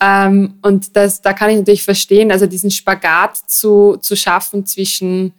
[0.00, 0.26] Ja.
[0.26, 5.32] Ähm, und das, da kann ich natürlich verstehen, also diesen Spagat zu, zu schaffen zwischen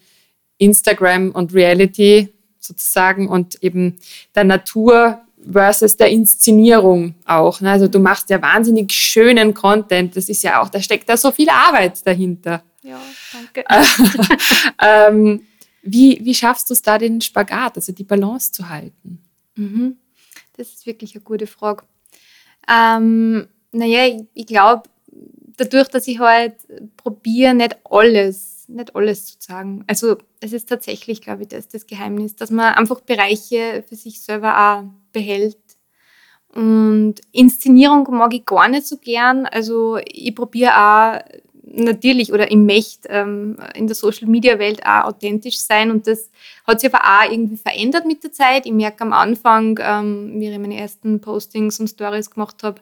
[0.57, 3.97] Instagram und Reality sozusagen und eben
[4.35, 7.61] der Natur versus der Inszenierung auch.
[7.61, 7.71] Ne?
[7.71, 10.15] Also du machst ja wahnsinnig schönen Content.
[10.15, 12.63] Das ist ja auch, da steckt da so viel Arbeit dahinter.
[12.83, 12.99] Ja,
[13.33, 13.65] danke.
[14.81, 15.46] ähm,
[15.91, 19.23] wie, wie schaffst du es da, den Spagat, also die Balance zu halten?
[19.55, 19.97] Mhm.
[20.55, 21.83] Das ist wirklich eine gute Frage.
[22.69, 24.89] Ähm, naja, ich, ich glaube,
[25.57, 26.55] dadurch, dass ich halt
[26.97, 29.83] probiere, nicht alles, nicht alles zu sagen.
[29.87, 34.21] Also es ist tatsächlich, glaube ich, das, das Geheimnis, dass man einfach Bereiche für sich
[34.21, 35.57] selber auch behält.
[36.53, 39.45] Und Inszenierung mag ich gar nicht so gern.
[39.45, 41.21] Also ich probiere auch
[41.83, 46.29] natürlich oder im Mecht ähm, in der Social Media Welt auch authentisch sein und das
[46.65, 48.65] hat sich aber auch irgendwie verändert mit der Zeit.
[48.65, 52.81] Ich merke am Anfang, ähm, wie ich meine ersten Postings und Stories gemacht habe,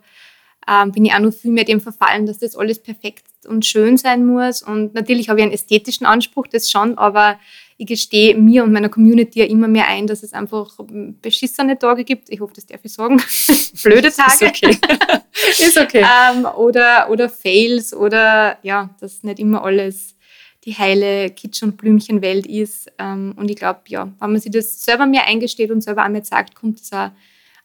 [0.67, 3.97] ähm, bin ich auch noch viel mehr dem verfallen, dass das alles perfekt und schön
[3.97, 4.61] sein muss.
[4.61, 7.39] Und natürlich habe ich einen ästhetischen Anspruch, das schon, aber
[7.77, 10.77] ich gestehe mir und meiner Community ja immer mehr ein, dass es einfach
[11.21, 12.29] beschissene Tage gibt.
[12.29, 13.21] Ich hoffe, das darf ich sagen.
[13.83, 14.45] Blöde Tage.
[14.45, 14.77] Ist okay.
[15.49, 16.05] Ist okay.
[16.05, 20.15] ähm, oder, oder Fails oder ja, dass nicht immer alles
[20.63, 22.91] die heile Kitsch- und Blümchenwelt ist.
[22.97, 26.23] Ähm, und ich glaube, ja, wenn man sich das selber mehr eingesteht und selber einmal
[26.23, 27.11] sagt, kommt es auch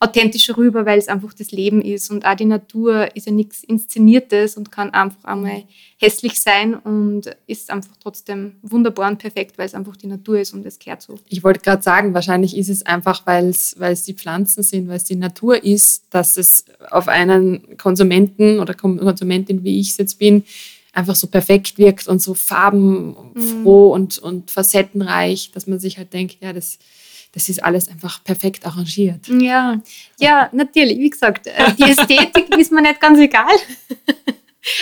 [0.02, 2.10] authentischer rüber, weil es einfach das Leben ist.
[2.10, 5.64] Und auch die Natur ist ja nichts Inszeniertes und kann einfach einmal
[5.98, 10.54] hässlich sein und ist einfach trotzdem wunderbar und perfekt, weil es einfach die Natur ist
[10.54, 11.18] und es kehrt so.
[11.28, 15.04] Ich wollte gerade sagen, wahrscheinlich ist es einfach, weil es, die Pflanzen sind, weil es
[15.04, 20.44] die Natur ist, dass es auf einen Konsumenten oder Konsumentin, wie ich es jetzt bin,
[20.94, 23.92] einfach so perfekt wirkt und so farbenfroh mhm.
[23.92, 26.78] und, und facettenreich, dass man sich halt denkt, ja, das
[27.32, 29.28] das ist alles einfach perfekt arrangiert.
[29.28, 29.80] Ja,
[30.18, 30.98] ja, natürlich.
[30.98, 33.54] Wie gesagt, äh, die Ästhetik ist mir nicht ganz egal.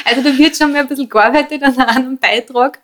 [0.05, 2.81] Also da wird schon mal ein bisschen gearbeitet an einem Beitrag.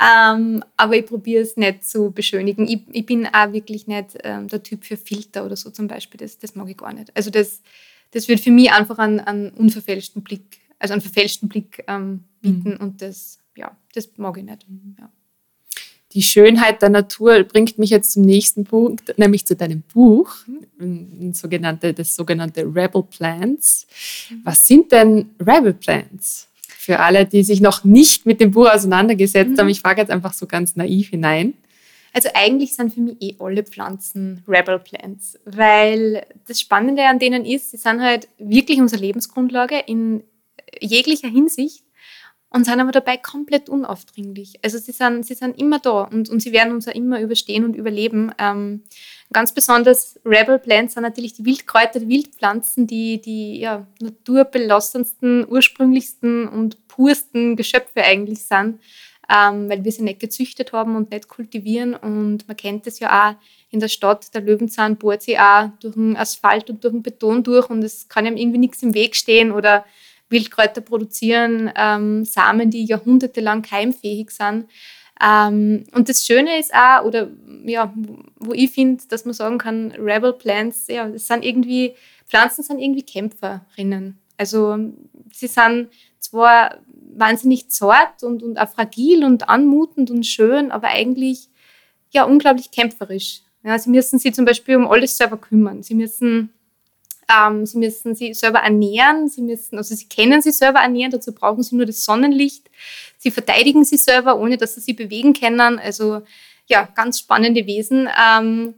[0.00, 2.66] Ähm, aber ich probiere es nicht zu beschönigen.
[2.66, 6.18] Ich, ich, bin auch wirklich nicht ähm, der Typ für Filter oder so zum Beispiel.
[6.18, 7.16] Das, das mag ich gar nicht.
[7.16, 7.62] Also das,
[8.10, 12.70] das wird für mich einfach einen, einen unverfälschten Blick, also einen verfälschten Blick ähm, bieten
[12.70, 12.80] mhm.
[12.80, 14.66] und das, ja, das mag ich nicht.
[14.98, 15.10] Ja
[16.14, 20.32] die Schönheit der Natur bringt mich jetzt zum nächsten Punkt, nämlich zu deinem Buch,
[21.32, 23.86] sogenannte, das sogenannte Rebel Plants.
[24.44, 26.48] Was sind denn Rebel Plants?
[26.66, 29.58] Für alle, die sich noch nicht mit dem Buch auseinandergesetzt mhm.
[29.58, 31.54] haben, ich frage jetzt einfach so ganz naiv hinein.
[32.12, 37.44] Also eigentlich sind für mich eh alle Pflanzen Rebel Plants, weil das Spannende an denen
[37.44, 40.22] ist, sie sind halt wirklich unsere Lebensgrundlage in
[40.80, 41.82] jeglicher Hinsicht
[42.54, 44.60] und sind aber dabei komplett unaufdringlich.
[44.62, 47.64] Also sie sind, sie sind immer da und, und sie werden uns ja immer überstehen
[47.64, 48.30] und überleben.
[48.38, 48.84] Ähm,
[49.32, 56.46] ganz besonders Rebel Plants sind natürlich die Wildkräuter, die Wildpflanzen, die die ja, naturbelassensten, ursprünglichsten
[56.46, 58.78] und pursten Geschöpfe eigentlich sind,
[59.28, 61.96] ähm, weil wir sie nicht gezüchtet haben und nicht kultivieren.
[61.96, 63.34] Und man kennt es ja auch
[63.70, 67.42] in der Stadt, der Löwenzahn bohrt sich auch durch den Asphalt und durch den Beton
[67.42, 69.84] durch und es kann ihm irgendwie nichts im Weg stehen oder
[70.34, 74.66] Wildkräuter produzieren ähm, Samen, die jahrhundertelang keimfähig sind.
[75.22, 77.30] Ähm, und das Schöne ist auch, oder
[77.64, 77.94] ja,
[78.36, 81.94] wo ich finde, dass man sagen kann, Rebel Plants, ja, das sind irgendwie,
[82.26, 84.18] Pflanzen sind irgendwie Kämpferinnen.
[84.36, 84.76] Also
[85.32, 86.78] sie sind zwar
[87.16, 91.48] wahnsinnig zart und, und auch fragil und anmutend und schön, aber eigentlich
[92.10, 93.42] ja unglaublich kämpferisch.
[93.62, 95.82] Ja, sie müssen sich zum Beispiel um alles selber kümmern.
[95.82, 96.52] Sie müssen,
[97.28, 99.28] ähm, sie müssen sie selber ernähren.
[99.28, 101.12] Sie müssen, also sie können sie selber ernähren.
[101.12, 102.70] Dazu brauchen sie nur das Sonnenlicht.
[103.18, 105.78] Sie verteidigen sie selber, ohne dass sie sich bewegen können.
[105.78, 106.22] Also
[106.66, 108.08] ja, ganz spannende Wesen.
[108.20, 108.74] Ähm,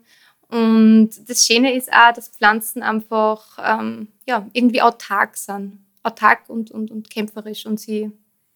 [0.49, 5.85] und das Schöne ist auch, dass Pflanzen einfach ähm, ja, irgendwie autark sind.
[6.03, 7.67] Autark und, und, und kämpferisch.
[7.67, 8.13] Und sie,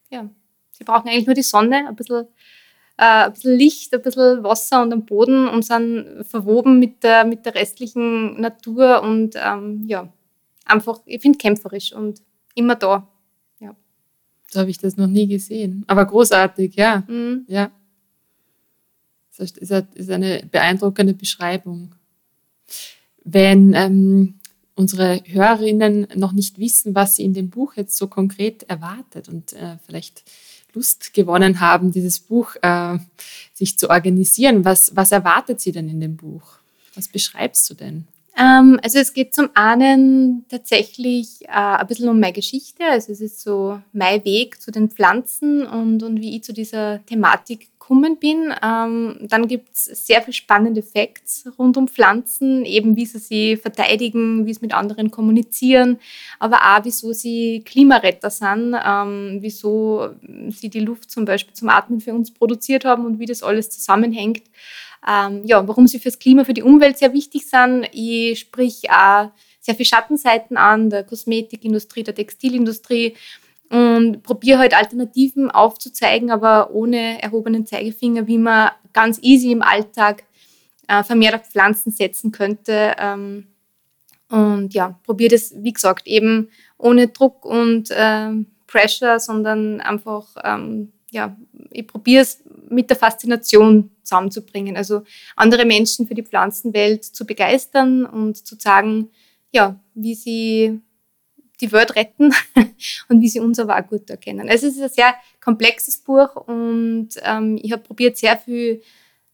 [0.09, 0.29] ja,
[0.71, 2.27] sie brauchen eigentlich nur die Sonne, ein bisschen
[3.01, 7.25] äh, ein bisschen Licht, ein bisschen Wasser und am Boden und sind verwoben mit der,
[7.25, 10.13] mit der restlichen Natur und ähm, ja,
[10.67, 12.21] einfach, ich finde kämpferisch und
[12.55, 13.09] immer da.
[13.59, 13.75] Ja.
[14.51, 15.83] So habe ich das noch nie gesehen.
[15.87, 17.03] Aber großartig, ja.
[17.09, 17.47] Mhm.
[17.49, 17.71] ja.
[19.39, 21.95] Das ist eine beeindruckende Beschreibung.
[23.25, 24.41] Wenn ähm,
[24.75, 29.55] unsere Hörerinnen noch nicht wissen, was sie in dem Buch jetzt so konkret erwartet und
[29.55, 30.25] äh, vielleicht
[30.75, 32.99] Lust gewonnen haben, dieses Buch äh,
[33.55, 34.65] sich zu organisieren.
[34.65, 36.59] Was, was erwartet Sie denn in dem Buch?
[36.95, 38.07] Was beschreibst du denn?
[38.37, 42.85] Ähm, also es geht zum einen tatsächlich äh, ein bisschen um meine Geschichte.
[42.85, 47.05] Also es ist so mein Weg zu den Pflanzen und, und wie ich zu dieser
[47.07, 48.55] Thematik gekommen bin.
[48.63, 53.57] Ähm, dann gibt es sehr viele spannende Facts rund um Pflanzen, eben wie sie sie
[53.57, 55.99] verteidigen, wie sie mit anderen kommunizieren,
[56.39, 60.11] aber auch wieso sie Klimaretter sind, ähm, wieso
[60.51, 63.71] sie die Luft zum Beispiel zum Atmen für uns produziert haben und wie das alles
[63.71, 64.45] zusammenhängt.
[65.07, 67.89] Ähm, ja, warum sie fürs Klima, für die Umwelt sehr wichtig sind.
[67.93, 73.15] Ich sprich auch sehr viele Schattenseiten an, der Kosmetikindustrie, der Textilindustrie
[73.71, 80.25] und probiere halt Alternativen aufzuzeigen, aber ohne erhobenen Zeigefinger, wie man ganz easy im Alltag
[80.89, 82.95] äh, vermehrt auf Pflanzen setzen könnte.
[82.99, 83.47] Ähm,
[84.29, 90.93] und ja, probiere das, wie gesagt, eben ohne Druck und ähm, Pressure, sondern einfach, ähm,
[91.11, 91.37] ja,
[91.71, 94.77] ich probiere es mit der Faszination zusammenzubringen.
[94.77, 95.03] Also
[95.37, 99.11] andere Menschen für die Pflanzenwelt zu begeistern und zu sagen,
[99.53, 100.81] ja, wie sie
[101.61, 102.33] die Welt retten
[103.09, 104.49] und wie sie uns aber auch gut erkennen.
[104.49, 108.83] Also es ist ein sehr komplexes Buch und ähm, ich habe probiert, sehr viel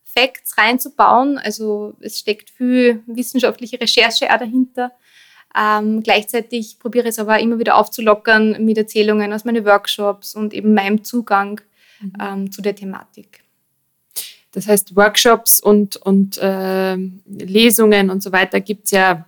[0.05, 1.39] Facts reinzubauen.
[1.39, 4.93] Also es steckt viel wissenschaftliche Recherche auch dahinter.
[5.57, 10.53] Ähm, gleichzeitig probiere ich es aber immer wieder aufzulockern mit Erzählungen aus meinen Workshops und
[10.53, 11.61] eben meinem Zugang
[12.01, 12.13] mhm.
[12.21, 13.43] ähm, zu der Thematik.
[14.53, 19.27] Das heißt, Workshops und, und äh, Lesungen und so weiter gibt es ja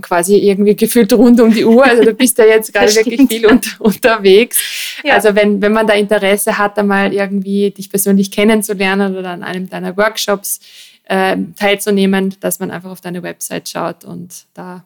[0.00, 1.84] quasi irgendwie gefühlt rund um die Uhr.
[1.84, 4.58] Also du bist ja jetzt gerade wirklich viel un unterwegs.
[5.04, 5.14] Ja.
[5.14, 9.68] Also wenn, wenn man da Interesse hat, einmal irgendwie dich persönlich kennenzulernen oder an einem
[9.68, 10.60] deiner Workshops
[11.04, 14.84] äh, teilzunehmen, dass man einfach auf deine Website schaut und da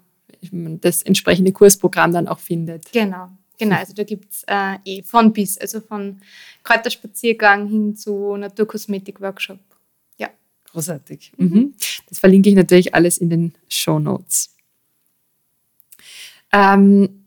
[0.80, 2.92] das entsprechende Kursprogramm dann auch findet.
[2.92, 3.28] Genau.
[3.58, 6.20] Genau, also da gibt es äh, eh von bis, also von
[6.62, 9.58] Kräuterspaziergang hin zu Naturkosmetik-Workshop.
[10.16, 10.30] Ja.
[10.70, 11.32] Großartig.
[11.36, 11.74] Mhm.
[12.08, 14.54] Das verlinke ich natürlich alles in den Show Notes.
[16.52, 17.26] Ähm,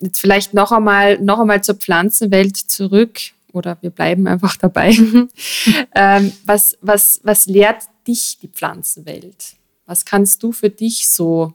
[0.00, 3.20] jetzt vielleicht noch einmal, noch einmal zur Pflanzenwelt zurück
[3.52, 4.96] oder wir bleiben einfach dabei.
[5.92, 9.56] Ähm, was, was, was lehrt dich die Pflanzenwelt?
[9.86, 11.54] Was kannst du für dich so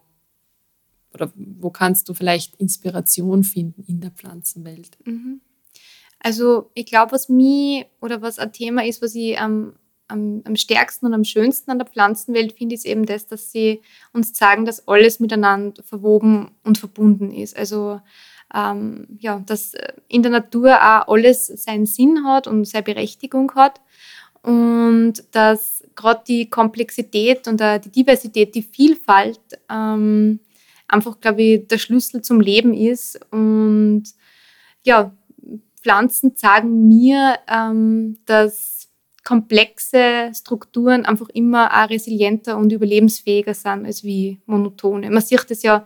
[1.14, 4.98] oder wo kannst du vielleicht Inspiration finden in der Pflanzenwelt?
[5.06, 5.42] Mhm.
[6.20, 9.74] Also ich glaube, was mir oder was ein Thema ist, was ich am
[10.08, 13.82] am, am stärksten und am schönsten an der Pflanzenwelt finde, ist eben das, dass sie
[14.14, 17.58] uns zeigen, dass alles miteinander verwoben und verbunden ist.
[17.58, 18.00] Also
[18.54, 19.74] ähm, ja, dass
[20.08, 23.82] in der Natur auch alles seinen Sinn hat und seine Berechtigung hat
[24.42, 29.40] und dass gerade die Komplexität und die Diversität, die Vielfalt
[29.70, 30.40] ähm,
[30.88, 33.20] einfach, glaube ich, der Schlüssel zum Leben ist.
[33.32, 34.04] Und
[34.84, 35.12] ja,
[35.82, 38.75] Pflanzen sagen mir, ähm, dass
[39.26, 45.10] komplexe Strukturen einfach immer auch resilienter und überlebensfähiger sind als wie monotone.
[45.10, 45.86] Man sieht das ja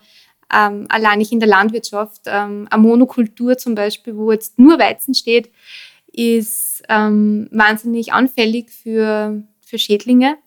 [0.53, 2.23] ähm, allein nicht in der Landwirtschaft.
[2.25, 5.51] Ähm, eine Monokultur zum Beispiel, wo jetzt nur Weizen steht,
[6.11, 10.37] ist ähm, wahnsinnig anfällig für, für Schädlinge.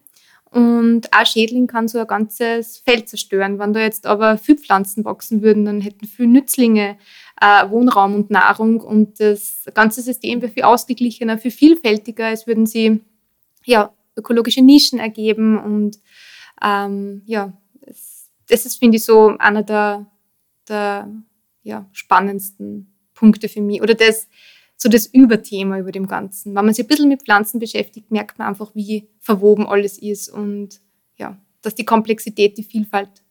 [0.50, 3.58] Und ein Schädling kann so ein ganzes Feld zerstören.
[3.58, 6.98] Wenn da jetzt aber viel Pflanzen wachsen würden, dann hätten viel Nützlinge
[7.40, 12.30] äh, Wohnraum und Nahrung und das ganze System wäre viel ausgeglichener, viel vielfältiger.
[12.30, 13.00] Es würden sie
[13.64, 15.98] ja, ökologische Nischen ergeben und
[16.62, 20.06] ähm, ja, das, das ist, finde ich, so einer der,
[20.68, 21.10] der
[21.62, 23.82] ja, spannendsten Punkte für mich.
[23.82, 24.28] Oder das,
[24.76, 26.54] so das Überthema über dem Ganzen.
[26.54, 30.28] Wenn man sich ein bisschen mit Pflanzen beschäftigt, merkt man einfach, wie verwoben alles ist
[30.28, 30.80] und
[31.16, 33.22] ja, dass die Komplexität, die Vielfalt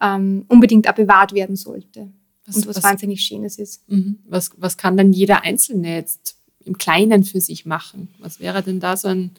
[0.00, 2.12] ähm, unbedingt auch bewahrt werden sollte.
[2.46, 3.88] Was, und was, was, wahnsinnig Schönes ist.
[3.88, 4.18] Mhm.
[4.28, 8.08] Was, was kann denn jeder Einzelne jetzt im Kleinen für sich machen?
[8.18, 9.30] Was wäre denn da so ein,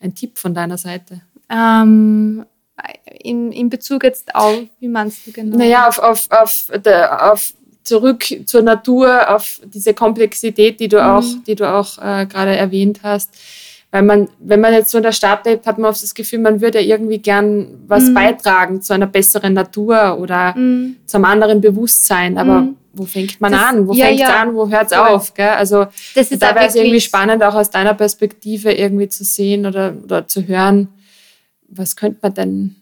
[0.00, 1.20] ein Tipp von deiner Seite?
[1.50, 2.44] Ähm,
[3.22, 5.56] in, in Bezug jetzt auf, wie meinst du genau?
[5.56, 11.02] Naja, auf, auf, auf, der, auf zurück zur Natur, auf diese Komplexität, die du mhm.
[11.02, 13.30] auch, die du auch äh, gerade erwähnt hast.
[13.90, 16.40] Weil man, wenn man jetzt so in der Stadt lebt, hat man oft das Gefühl,
[16.40, 18.14] man würde irgendwie gern was mhm.
[18.14, 20.96] beitragen zu einer besseren Natur oder mhm.
[21.10, 22.36] einem anderen Bewusstsein.
[22.36, 22.76] Aber mhm.
[22.92, 23.88] wo fängt man das, an?
[23.88, 24.42] Wo ja, fängt es ja.
[24.42, 24.54] an?
[24.54, 25.32] Wo hört es auf?
[25.32, 25.48] Gell?
[25.48, 30.28] Also da wäre es irgendwie spannend, auch aus deiner Perspektive irgendwie zu sehen oder, oder
[30.28, 30.88] zu hören,
[31.68, 32.76] was könnte man denn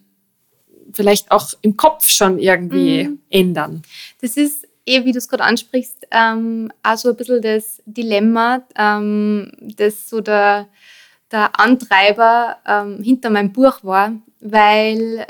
[0.91, 3.19] vielleicht auch im Kopf schon irgendwie mhm.
[3.29, 3.81] ändern?
[4.19, 8.63] Das ist eh, wie du es gerade ansprichst, ähm, auch so ein bisschen das Dilemma,
[8.75, 10.67] ähm, das so der,
[11.31, 15.25] der Antreiber ähm, hinter meinem Buch war, weil,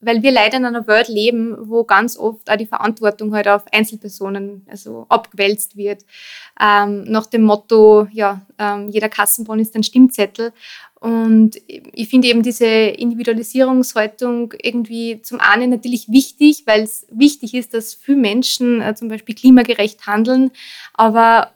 [0.00, 3.64] weil wir leider in einer Welt leben, wo ganz oft auch die Verantwortung halt auf
[3.72, 6.04] Einzelpersonen also abgewälzt wird.
[6.60, 10.52] Ähm, nach dem Motto, ja, ähm, jeder Kassenbon ist ein Stimmzettel.
[11.00, 17.74] Und ich finde eben diese Individualisierungshaltung irgendwie zum einen natürlich wichtig, weil es wichtig ist,
[17.74, 20.50] dass viele Menschen äh, zum Beispiel klimagerecht handeln.
[20.94, 21.52] Aber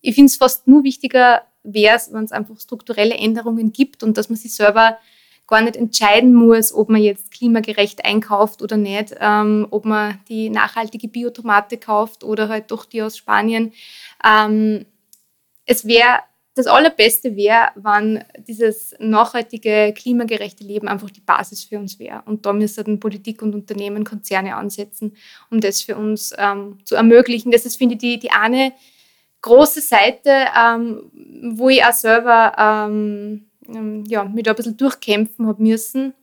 [0.00, 4.16] ich finde es fast nur wichtiger wäre es, wenn es einfach strukturelle Änderungen gibt und
[4.16, 4.98] dass man sich selber
[5.46, 10.48] gar nicht entscheiden muss, ob man jetzt klimagerecht einkauft oder nicht, ähm, ob man die
[10.48, 13.72] nachhaltige Biotomate kauft oder halt doch die aus Spanien.
[14.24, 14.86] Ähm,
[15.66, 16.20] es wäre
[16.54, 22.22] das Allerbeste wäre, wenn dieses nachhaltige, klimagerechte Leben einfach die Basis für uns wäre.
[22.26, 25.16] Und da müssen Politik und Unternehmen, Konzerne ansetzen,
[25.50, 27.52] um das für uns ähm, zu ermöglichen.
[27.52, 28.72] Das ist, finde ich, die, die eine
[29.42, 31.10] große Seite, ähm,
[31.56, 36.14] wo ich auch selber ähm, ähm ja, mich da ein bisschen durchkämpfen habe müssen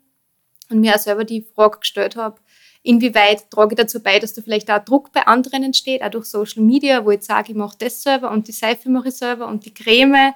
[0.69, 2.39] und mir auch selber die Frage gestellt habe,
[2.81, 6.25] inwieweit trage ich dazu bei, dass da vielleicht auch Druck bei anderen entsteht, auch durch
[6.25, 9.47] Social Media, wo ich sage, ich mache das selber und die Seife mache ich selber
[9.47, 10.33] und die Creme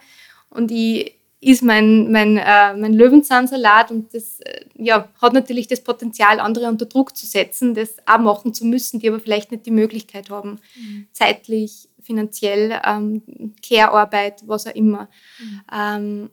[0.49, 5.81] und ich ist mein, mein, äh, mein Löwenzahnsalat und das äh, ja, hat natürlich das
[5.81, 9.65] Potenzial, andere unter Druck zu setzen, das auch machen zu müssen, die aber vielleicht nicht
[9.65, 11.07] die Möglichkeit haben, mhm.
[11.11, 13.23] zeitlich, finanziell, ähm,
[13.65, 15.09] Care-Arbeit, was auch immer.
[15.39, 15.61] Mhm.
[15.71, 16.29] Ähm,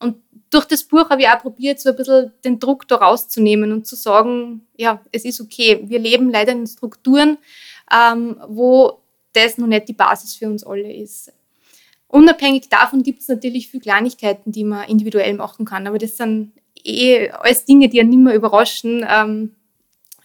[0.00, 0.16] und
[0.50, 3.86] durch das Buch habe ich auch probiert, so ein bisschen den Druck da rauszunehmen und
[3.86, 5.82] zu sagen, ja, es ist okay.
[5.84, 7.38] Wir leben leider in Strukturen,
[7.92, 9.00] ähm, wo
[9.32, 11.32] das noch nicht die Basis für uns alle ist.
[12.08, 16.52] Unabhängig davon gibt es natürlich viele Kleinigkeiten, die man individuell machen kann, aber das sind
[16.84, 19.04] eh alles Dinge, die ja nicht mehr überraschen.
[19.08, 19.56] Ähm,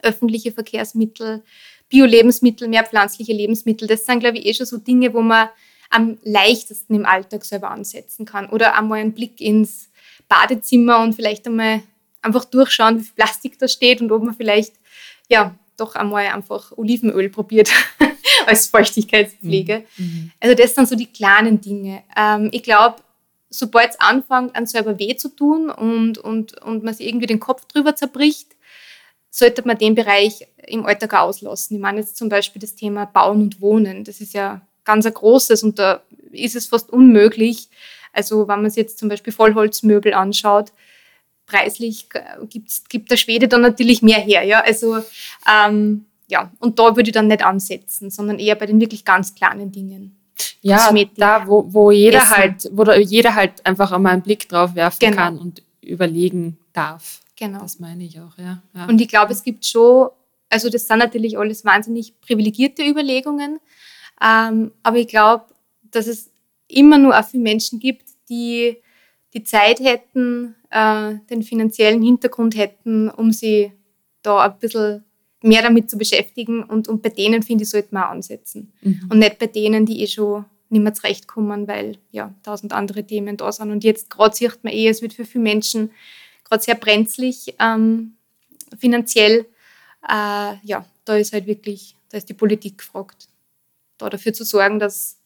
[0.01, 1.43] öffentliche Verkehrsmittel,
[1.89, 5.49] Bio-Lebensmittel, mehr pflanzliche Lebensmittel, das sind, glaube ich, eh schon so Dinge, wo man
[5.89, 8.49] am leichtesten im Alltag selber ansetzen kann.
[8.49, 9.89] Oder einmal einen Blick ins
[10.28, 11.82] Badezimmer und vielleicht einmal
[12.21, 14.73] einfach durchschauen, wie viel Plastik da steht und ob man vielleicht
[15.30, 17.71] ja doch einmal einfach Olivenöl probiert
[18.45, 19.86] als Feuchtigkeitspflege.
[19.97, 20.06] Mhm.
[20.06, 20.32] mhm.
[20.39, 22.04] Also das sind so die kleinen Dinge.
[22.15, 22.97] Ähm, ich glaube,
[23.49, 27.39] sobald es anfängt, an selber weh zu tun und, und, und man sich irgendwie den
[27.39, 28.56] Kopf drüber zerbricht,
[29.32, 31.75] sollte man den Bereich im Alltag auslassen.
[31.75, 34.03] Ich meine jetzt zum Beispiel das Thema Bauen und Wohnen.
[34.03, 36.01] Das ist ja ganz ein großes und da
[36.32, 37.69] ist es fast unmöglich.
[38.13, 40.71] Also wenn man sich jetzt zum Beispiel Vollholzmöbel anschaut,
[41.45, 42.08] preislich
[42.49, 44.43] gibt's, gibt der Schwede dann natürlich mehr her.
[44.43, 44.62] Ja?
[44.62, 44.99] Also
[45.51, 49.34] ähm, ja, und da würde ich dann nicht ansetzen, sondern eher bei den wirklich ganz
[49.34, 50.15] kleinen Dingen.
[50.62, 52.38] Ja, Kosmetik, da, wo, wo jeder Essen.
[52.38, 55.15] halt, wo jeder halt einfach einmal einen Blick drauf werfen genau.
[55.17, 57.21] kann und überlegen darf.
[57.36, 57.60] Genau.
[57.60, 58.62] Das meine ich auch, ja.
[58.73, 58.86] ja.
[58.86, 60.10] Und ich glaube, es gibt schon,
[60.50, 63.60] also das sind natürlich alles wahnsinnig privilegierte Überlegungen,
[64.22, 65.46] ähm, aber ich glaube,
[65.92, 66.32] dass es
[66.68, 68.78] immer nur auch viele Menschen gibt, die
[69.34, 73.72] die Zeit hätten, äh, den finanziellen Hintergrund hätten, um sie
[74.22, 75.04] da ein bisschen
[75.42, 76.64] mehr damit zu beschäftigen.
[76.64, 78.74] Und, und bei denen, finde ich, sollte man auch ansetzen.
[78.82, 79.10] Mhm.
[79.10, 83.38] Und nicht bei denen, die eh schon nicht mehr zurechtkommen, weil ja tausend andere Themen
[83.38, 83.72] da sind.
[83.72, 85.91] Und jetzt gerade sieht man eh, es wird für viele Menschen
[86.43, 88.14] gerade sehr brenzlig ähm,
[88.78, 89.45] finanziell.
[90.08, 93.28] Äh, ja, da ist halt wirklich, da ist die Politik gefragt,
[93.97, 95.20] da dafür zu sorgen, dass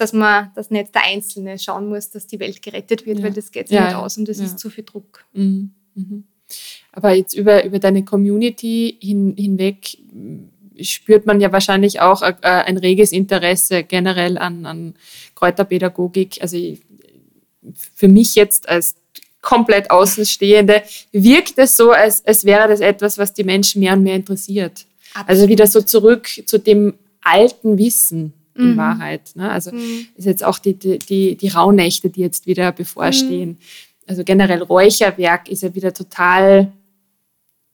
[0.00, 3.24] dass man, dass nicht der Einzelne schauen muss, dass die Welt gerettet wird, ja.
[3.24, 4.46] weil das geht ja, nicht aus und das ja.
[4.46, 5.26] ist zu viel Druck.
[5.34, 5.72] Mhm.
[5.94, 6.24] Mhm.
[6.92, 9.98] Aber jetzt über, über deine Community hin, hinweg
[10.80, 14.94] spürt man ja wahrscheinlich auch äh, ein reges Interesse generell an, an
[15.34, 16.38] Kräuterpädagogik.
[16.40, 16.80] Also ich,
[17.94, 18.96] für mich jetzt als
[19.40, 20.82] komplett Außenstehende
[21.12, 24.86] wirkt es so, als, als wäre das etwas, was die Menschen mehr und mehr interessiert.
[25.14, 25.28] Absolut.
[25.28, 28.76] Also wieder so zurück zu dem alten Wissen in mhm.
[28.76, 29.30] Wahrheit.
[29.34, 29.50] Ne?
[29.50, 30.06] Also mhm.
[30.16, 33.50] ist jetzt auch die, die, die Rauhnächte, die jetzt wieder bevorstehen.
[33.50, 33.58] Mhm.
[34.06, 36.72] Also generell Räucherwerk ist ja wieder total,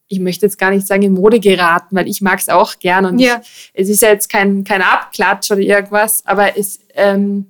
[0.08, 3.06] ich möchte jetzt gar nicht sagen in Mode geraten, weil ich mag es auch gern
[3.06, 3.40] und ja.
[3.42, 7.46] ich, es ist ja jetzt kein, kein Abklatsch oder irgendwas, aber es, ähm,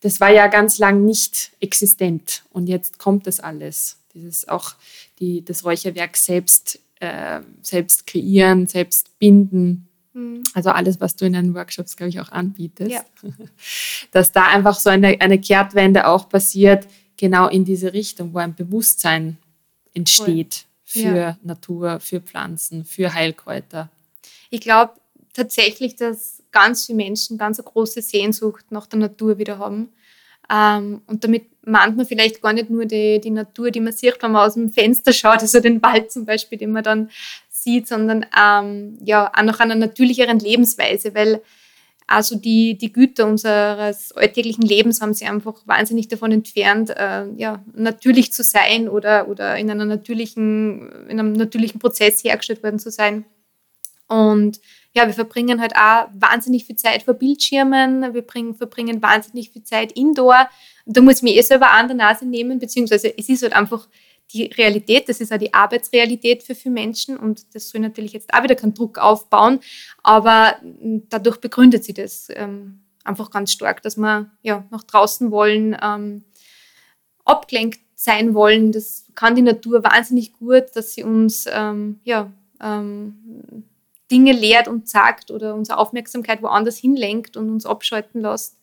[0.00, 3.98] das war ja ganz lang nicht existent und jetzt kommt das alles.
[4.14, 4.74] Dieses auch
[5.18, 9.88] die, das Räucherwerk selbst, äh, selbst kreieren, selbst binden.
[10.12, 10.42] Mhm.
[10.54, 12.90] Also alles, was du in deinen Workshops, glaube ich, auch anbietest.
[12.90, 13.04] Ja.
[14.10, 16.86] Dass da einfach so eine, eine Kehrtwende auch passiert,
[17.16, 19.38] genau in diese Richtung, wo ein Bewusstsein
[19.94, 21.02] entsteht Voll.
[21.02, 21.38] für ja.
[21.42, 23.90] Natur, für Pflanzen, für Heilkräuter.
[24.50, 24.92] Ich glaube
[25.32, 29.90] tatsächlich, dass ganz viele Menschen ganz eine große Sehnsucht nach der Natur wieder haben.
[30.50, 34.22] Ähm, und damit meint man vielleicht gar nicht nur die, die Natur, die man sieht,
[34.22, 37.10] wenn man aus dem Fenster schaut, also den Wald zum Beispiel, den man dann
[37.50, 41.42] sieht, sondern ähm, ja, auch nach einer natürlicheren Lebensweise, weil
[42.06, 47.62] also die, die Güter unseres alltäglichen Lebens haben sie einfach wahnsinnig davon entfernt, äh, ja,
[47.74, 52.90] natürlich zu sein oder, oder in, einer natürlichen, in einem natürlichen Prozess hergestellt worden zu
[52.90, 53.26] sein.
[54.06, 54.60] Und
[54.96, 59.62] ja, wir verbringen halt auch wahnsinnig viel Zeit vor Bildschirmen, wir bringen, verbringen wahnsinnig viel
[59.62, 60.48] Zeit indoor.
[60.86, 63.88] Da muss ich mich eh selber an der Nase nehmen, beziehungsweise es ist halt einfach
[64.32, 68.32] die Realität, das ist auch die Arbeitsrealität für viele Menschen und das soll natürlich jetzt
[68.32, 69.60] auch wieder keinen Druck aufbauen,
[70.02, 70.56] aber
[71.10, 76.24] dadurch begründet sie das ähm, einfach ganz stark, dass wir ja, nach draußen wollen, ähm,
[77.26, 78.72] abgelenkt sein wollen.
[78.72, 82.32] Das kann die Natur wahnsinnig gut, dass sie uns ähm, ja,
[82.62, 83.66] ähm,
[84.10, 88.56] Dinge lehrt und sagt oder unsere Aufmerksamkeit woanders hinlenkt und uns abschalten lässt.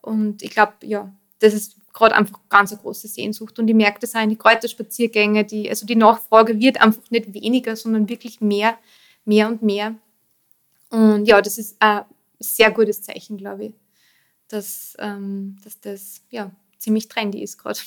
[0.00, 3.58] Und ich glaube, ja, das ist gerade einfach ganz eine große Sehnsucht.
[3.58, 7.34] Und ich merke das auch in die Kräuterspaziergänge, die, also die Nachfrage wird einfach nicht
[7.34, 8.78] weniger, sondern wirklich mehr,
[9.24, 9.96] mehr und mehr.
[10.90, 12.04] Und ja, das ist ein
[12.38, 13.72] sehr gutes Zeichen, glaube ich,
[14.48, 17.78] dass, ähm, dass das ja, ziemlich trendy ist gerade.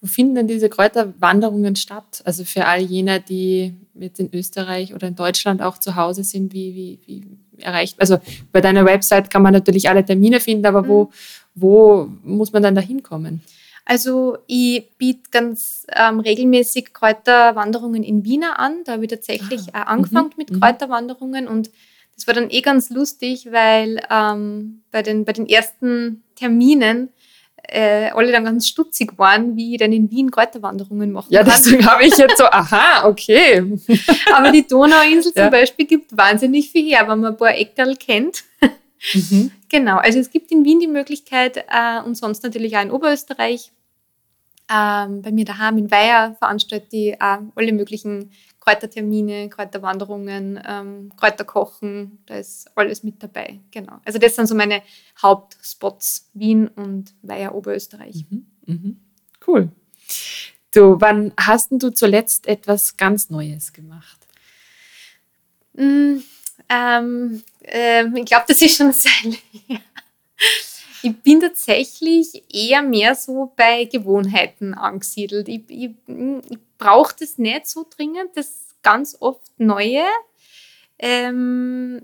[0.00, 2.22] Wo finden denn diese Kräuterwanderungen statt?
[2.24, 6.52] Also für all jene, die jetzt in Österreich oder in Deutschland auch zu Hause sind,
[6.52, 8.00] wie, wie, wie erreicht?
[8.00, 8.18] Also
[8.52, 10.88] bei deiner Website kann man natürlich alle Termine finden, aber mhm.
[10.88, 11.10] wo,
[11.54, 13.42] wo muss man dann da hinkommen?
[13.84, 18.82] Also ich biete ganz ähm, regelmäßig Kräuterwanderungen in Wiener an.
[18.84, 20.60] Da habe ich tatsächlich ah, angefangen mhm, mit mhm.
[20.60, 21.70] Kräuterwanderungen und
[22.16, 27.10] das war dann eh ganz lustig, weil ähm, bei, den, bei den ersten Terminen
[27.68, 31.86] äh, alle dann ganz stutzig waren, wie ich dann in Wien Kräuterwanderungen machen Ja, deswegen
[31.86, 33.78] habe ich jetzt so, aha, okay.
[34.34, 35.44] Aber die Donauinsel ja.
[35.44, 38.44] zum Beispiel gibt wahnsinnig viel her, wenn man ein paar Eckerl kennt.
[39.12, 39.50] Mhm.
[39.68, 43.72] Genau, also es gibt in Wien die Möglichkeit äh, und sonst natürlich auch in Oberösterreich.
[44.68, 52.18] Ähm, bei mir daheim in Weiher veranstalte ich auch alle möglichen Kräutertermine, Kräuterwanderungen, ähm, Kräuterkochen,
[52.26, 53.60] da ist alles mit dabei.
[53.70, 54.00] Genau.
[54.04, 54.82] Also das sind so meine
[55.22, 58.24] Hauptspots, Wien und Weiher Oberösterreich.
[58.28, 59.00] Mhm, mhm.
[59.46, 59.70] Cool.
[60.72, 64.26] Du, wann hast du zuletzt etwas ganz Neues gemacht?
[65.74, 66.16] Mm,
[66.68, 69.32] ähm, äh, ich glaube, das ist schon sehr
[71.06, 75.46] Ich bin tatsächlich eher mehr so bei Gewohnheiten angesiedelt.
[75.46, 80.02] Ich, ich, ich brauche das nicht so dringend, das ganz oft Neue.
[80.98, 82.02] Ähm,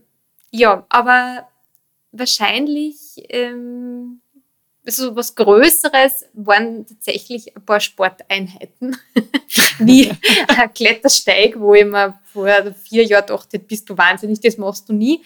[0.53, 1.49] ja, aber
[2.13, 2.97] wahrscheinlich
[3.29, 4.21] ähm,
[4.85, 8.97] so was Größeres waren tatsächlich ein paar Sporteinheiten,
[9.81, 10.13] wie
[10.47, 12.49] ein Klettersteig, wo ich mir vor
[12.85, 15.23] vier Jahren dachte, bist du wahnsinnig, das machst du nie.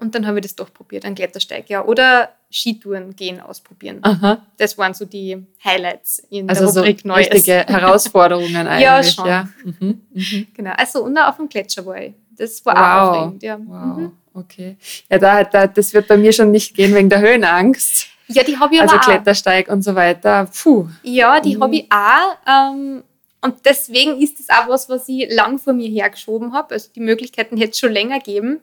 [0.00, 1.84] Und dann habe ich das doch probiert, ein Klettersteig, ja.
[1.84, 3.98] Oder Skitouren gehen ausprobieren.
[4.02, 4.42] Aha.
[4.56, 7.30] Das waren so die Highlights in also der Rubrik so Neues.
[7.30, 8.82] richtige Herausforderungen eigentlich.
[8.82, 9.26] ja, schon.
[9.26, 9.48] Ja.
[9.62, 10.00] Mhm.
[10.12, 10.46] Mhm.
[10.54, 10.72] Genau.
[10.76, 12.14] Also und auf dem Gletscher war ich.
[12.36, 12.82] Das war wow.
[12.82, 13.58] auch aufregend, ja.
[13.58, 13.96] Wow.
[13.98, 14.12] Mhm.
[14.32, 14.76] Okay.
[15.10, 18.06] Ja, da, da, das wird bei mir schon nicht gehen wegen der Höhenangst.
[18.28, 20.48] Ja, die habe ich also aber Also Klettersteig und so weiter.
[20.62, 20.88] Puh.
[21.02, 21.62] Ja, die mhm.
[21.62, 22.36] habe ich auch.
[22.48, 23.02] Ähm,
[23.42, 26.74] und deswegen ist das auch was, was ich lang vor mir hergeschoben habe.
[26.74, 28.60] Also die Möglichkeiten hätte es schon länger geben.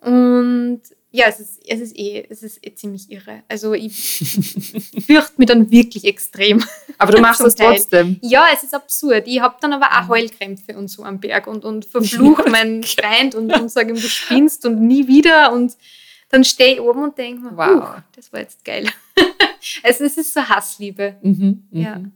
[0.00, 3.42] Und ja, es ist, es ist, eh, es ist eh ziemlich irre.
[3.48, 3.96] Also ich
[5.06, 6.62] fürchte mich dann wirklich extrem.
[6.98, 8.18] Aber du machst es trotzdem.
[8.20, 9.26] Ja, es ist absurd.
[9.26, 10.08] Ich habe dann aber auch mhm.
[10.08, 14.08] Heulkrämpfe und so am Berg und, und verfluche meinen Freund und, und sage ihm, du
[14.08, 15.52] spinnst und nie wieder.
[15.52, 15.76] Und
[16.28, 18.86] dann stehe ich oben und denke mir, wow, das war jetzt geil.
[19.82, 21.16] also es ist so Hassliebe.
[21.22, 21.96] Mhm, ja.
[21.96, 22.12] Mhm.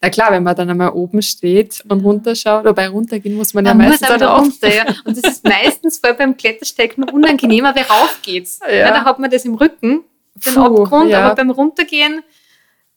[0.00, 3.64] Na klar, wenn man dann einmal oben steht und runterschaut, oder bei runtergehen muss man
[3.64, 4.84] ja man meistens muss dann runter, ja.
[5.04, 8.60] Und das ist meistens vor allem beim Klettersteig noch unangenehmer, weil rauf geht's.
[8.66, 8.72] Ja.
[8.72, 8.90] ja.
[8.90, 10.04] da hat man das im Rücken,
[10.34, 11.24] den Puh, Abgrund, ja.
[11.24, 12.22] aber beim Runtergehen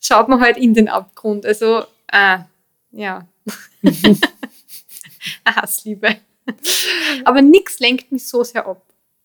[0.01, 1.45] schaut man halt in den Abgrund.
[1.45, 2.39] Also, äh,
[2.91, 3.27] ja.
[5.43, 6.17] Eine Hassliebe.
[7.23, 8.81] Aber nichts lenkt mich so sehr ab.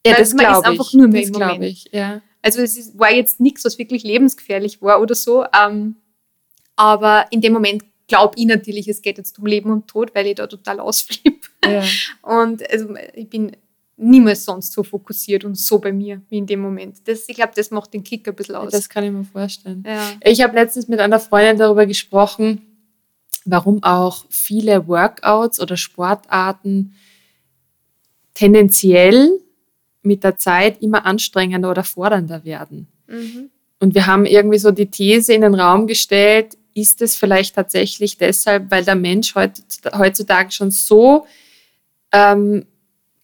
[0.07, 0.95] Ja, Weil das man ist einfach ich.
[0.95, 1.65] nur mehr das im Moment.
[1.65, 2.23] ich, ja.
[2.43, 5.45] Also es war jetzt nichts, was wirklich lebensgefährlich war oder so.
[5.45, 5.97] Ähm,
[6.81, 10.27] aber in dem Moment glaube ich natürlich, es geht jetzt um Leben und Tod, weil
[10.27, 11.47] ich da total ausflippe.
[11.67, 11.85] ja.
[12.23, 13.55] Und also ich bin
[13.99, 17.07] niemals sonst so fokussiert und so bei mir wie in dem Moment.
[17.07, 18.73] Das, ich glaube, das macht den Kick ein bisschen aus.
[18.73, 19.85] Das kann ich mir vorstellen.
[19.87, 20.13] ja.
[20.25, 22.63] Ich habe letztens mit einer Freundin darüber gesprochen,
[23.45, 26.95] warum auch viele Workouts oder Sportarten
[28.33, 29.39] tendenziell
[30.01, 32.89] mit der Zeit immer anstrengender oder fordernder werden.
[33.07, 33.51] Mhm.
[33.81, 38.17] Und wir haben irgendwie so die These in den Raum gestellt, ist es vielleicht tatsächlich
[38.19, 39.63] deshalb, weil der Mensch heut-
[39.97, 41.27] heutzutage schon so
[42.13, 42.67] ähm,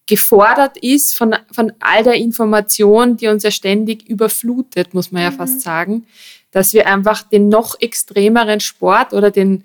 [0.07, 5.31] gefordert ist von, von all der Information, die uns ja ständig überflutet, muss man ja
[5.31, 5.37] Mhm.
[5.37, 6.07] fast sagen,
[6.53, 9.65] dass wir einfach den noch extremeren Sport oder den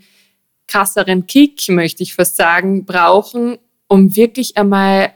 [0.67, 3.57] krasseren Kick, möchte ich fast sagen, brauchen,
[3.87, 5.13] um wirklich einmal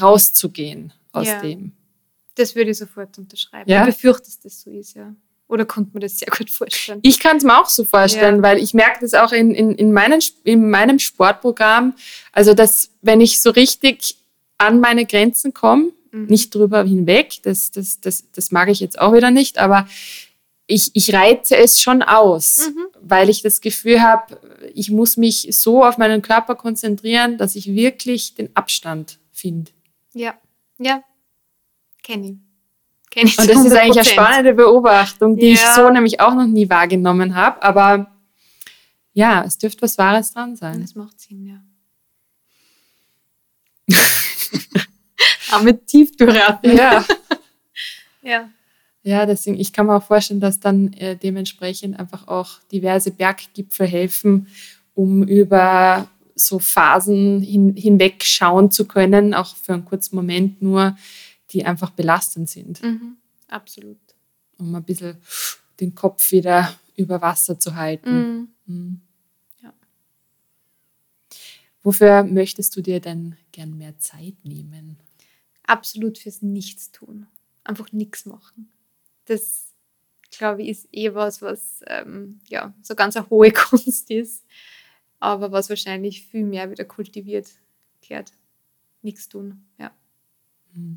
[0.00, 1.40] rauszugehen aus Ja.
[1.40, 1.72] dem.
[2.34, 3.70] Das würde ich sofort unterschreiben.
[3.70, 3.80] Ja?
[3.88, 5.14] Ich befürchte, dass das so ist, ja.
[5.48, 7.00] Oder konnte man das sehr gut vorstellen?
[7.02, 8.42] Ich kann es mir auch so vorstellen, Ja.
[8.42, 11.94] weil ich merke das auch in, in, in, meinen, in meinem Sportprogramm.
[12.32, 14.16] Also, dass wenn ich so richtig
[14.58, 16.24] an meine Grenzen komme, Mhm.
[16.26, 19.86] nicht drüber hinweg, das, das, das, das mag ich jetzt auch wieder nicht, aber
[20.66, 22.86] ich, ich reize es schon aus, Mhm.
[23.02, 24.38] weil ich das Gefühl habe,
[24.74, 29.70] ich muss mich so auf meinen Körper konzentrieren, dass ich wirklich den Abstand finde.
[30.14, 30.34] Ja,
[30.78, 31.02] ja.
[32.02, 32.36] Kenne ich.
[33.18, 34.12] Kenn ich Und das ist eigentlich eine 100%.
[34.12, 35.74] spannende Beobachtung, die ich Ja.
[35.74, 37.60] so nämlich auch noch nie wahrgenommen habe.
[37.62, 38.06] Aber
[39.12, 40.80] ja, es dürfte was Wahres dran sein.
[40.80, 41.60] Das macht Sinn, ja.
[45.50, 46.76] Arme tief durchatmen.
[46.76, 47.04] Ja,
[48.22, 48.48] ja.
[49.02, 53.86] ja, deswegen, ich kann mir auch vorstellen, dass dann äh, dementsprechend einfach auch diverse Berggipfel
[53.86, 54.46] helfen,
[54.94, 60.96] um über so Phasen hin, hinweg schauen zu können, auch für einen kurzen Moment nur,
[61.50, 63.16] die einfach belastend sind, Mhm.
[63.48, 63.98] Absolut.
[64.58, 65.16] um ein bisschen
[65.80, 68.48] den Kopf wieder über Wasser zu halten.
[68.66, 68.74] Mhm.
[68.74, 69.00] Mhm.
[69.62, 69.72] Ja.
[71.82, 74.98] Wofür möchtest du dir denn gern mehr Zeit nehmen?
[75.64, 77.26] Absolut fürs Nichtstun.
[77.64, 78.70] Einfach nichts machen.
[79.26, 79.66] Das,
[80.30, 84.44] glaube ich, ist eh was, was ähm, ja, so ganz eine hohe Kunst ist,
[85.20, 87.48] aber was wahrscheinlich viel mehr wieder kultiviert
[88.06, 88.32] gehört.
[89.02, 89.92] Nichts tun, ja.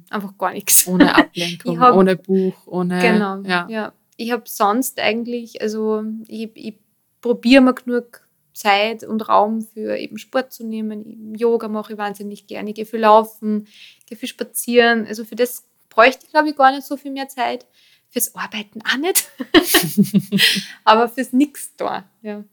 [0.10, 0.88] Einfach gar nichts.
[0.88, 3.00] Ohne Ablenkung, hab- ohne Buch, ohne.
[3.02, 3.68] Genau, Ja.
[3.70, 3.94] ja.
[4.18, 6.76] Ich habe sonst eigentlich, also ich, ich
[7.22, 8.22] probiere mir genug
[8.54, 11.34] Zeit und Raum für eben Sport zu nehmen.
[11.36, 13.68] Yoga mache ich wahnsinnig gerne, ich gehe viel laufen,
[14.06, 15.08] gehe viel spazieren.
[15.08, 17.66] Also für das bräuchte ich, glaube ich, gar nicht so viel mehr Zeit.
[18.10, 19.30] Fürs Arbeiten auch nicht.
[20.84, 22.44] Aber fürs Nix da, ja.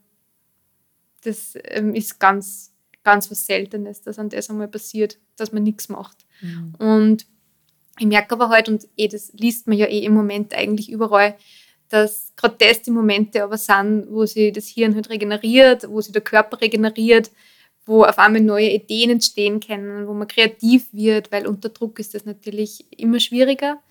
[1.23, 2.73] Das ähm, ist ganz,
[3.03, 6.25] ganz was Seltenes, dass an das einmal passiert, dass man nichts macht.
[6.41, 6.75] Mhm.
[6.77, 7.25] Und
[7.99, 11.35] ich merke aber halt, und eh, das liest man ja eh im Moment eigentlich überall,
[11.89, 16.13] dass gerade das die Momente aber sind, wo sich das Hirn halt regeneriert, wo sich
[16.13, 17.31] der Körper regeneriert,
[17.85, 22.13] wo auf einmal neue Ideen entstehen können, wo man kreativ wird, weil unter Druck ist
[22.13, 23.81] das natürlich immer schwieriger.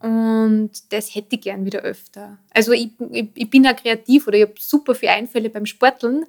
[0.00, 2.38] Und das hätte ich gern wieder öfter.
[2.54, 6.24] Also ich, ich, ich bin auch kreativ oder ich habe super viele Einfälle beim Sporteln.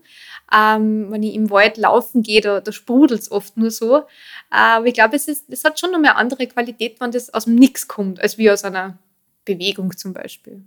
[0.53, 4.03] Ähm, wenn ich im Wald laufen gehe, da, da sprudelt es oft nur so.
[4.49, 7.45] Aber ich glaube, es, ist, es hat schon noch eine andere Qualität, wenn das aus
[7.45, 8.97] dem Nix kommt, als wie aus einer
[9.45, 10.61] Bewegung zum Beispiel.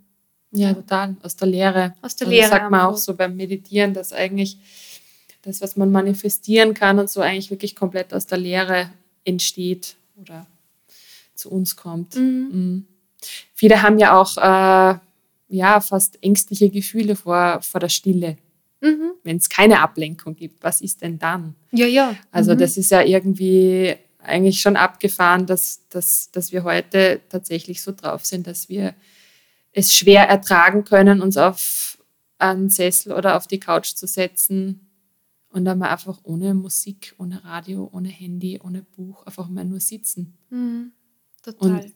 [0.52, 1.16] Ja, total.
[1.22, 1.94] Aus der Lehre.
[2.00, 2.48] Aus der Also Lehre.
[2.48, 4.56] sagt man auch so beim Meditieren, dass eigentlich
[5.42, 8.88] das, was man manifestieren kann und so eigentlich wirklich komplett aus der Lehre
[9.24, 10.46] entsteht oder
[11.34, 12.16] zu uns kommt.
[12.16, 12.48] Mhm.
[12.52, 12.86] Mhm.
[13.54, 14.98] Viele haben ja auch äh,
[15.48, 18.36] ja, fast ängstliche Gefühle vor, vor der Stille.
[18.80, 19.12] Mhm.
[19.22, 21.54] Wenn es keine Ablenkung gibt, was ist denn dann?
[21.72, 22.16] Ja, ja.
[22.30, 22.58] Also mhm.
[22.58, 28.24] das ist ja irgendwie eigentlich schon abgefahren, dass, dass, dass wir heute tatsächlich so drauf
[28.24, 28.94] sind, dass wir
[29.72, 31.98] es schwer ertragen können, uns auf
[32.38, 34.84] einen Sessel oder auf die Couch zu setzen
[35.48, 39.80] und dann mal einfach ohne Musik, ohne Radio, ohne Handy, ohne Buch einfach mal nur
[39.80, 40.36] sitzen.
[40.50, 40.92] Mhm.
[41.42, 41.70] Total.
[41.70, 41.94] Und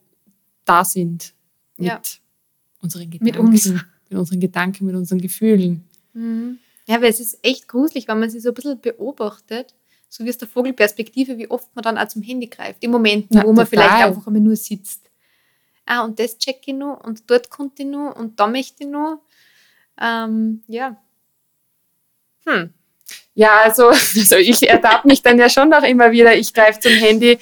[0.68, 1.32] da sind
[1.76, 2.00] mit Ja.
[2.82, 3.66] unseren Mit Gedanken, uns.
[3.66, 5.88] mit unseren Gedanken, mit unseren Gefühlen.
[6.12, 6.58] Mhm.
[6.86, 9.74] Ja, weil es ist echt gruselig, wenn man sich so ein bisschen beobachtet,
[10.08, 12.82] so wie aus der Vogelperspektive, wie oft man dann auch zum Handy greift.
[12.82, 13.66] Im Moment, wo man total.
[13.66, 15.02] vielleicht einfach einmal nur sitzt.
[15.84, 18.90] Ah, und das check ich noch und dort konnte ich noch und da möchte ich
[18.90, 19.20] noch.
[20.00, 20.96] Ähm, ja.
[22.46, 22.72] Hm.
[23.34, 26.92] Ja, also, also ich ertappe mich dann ja schon noch immer wieder, ich greife zum
[26.92, 27.38] Handy.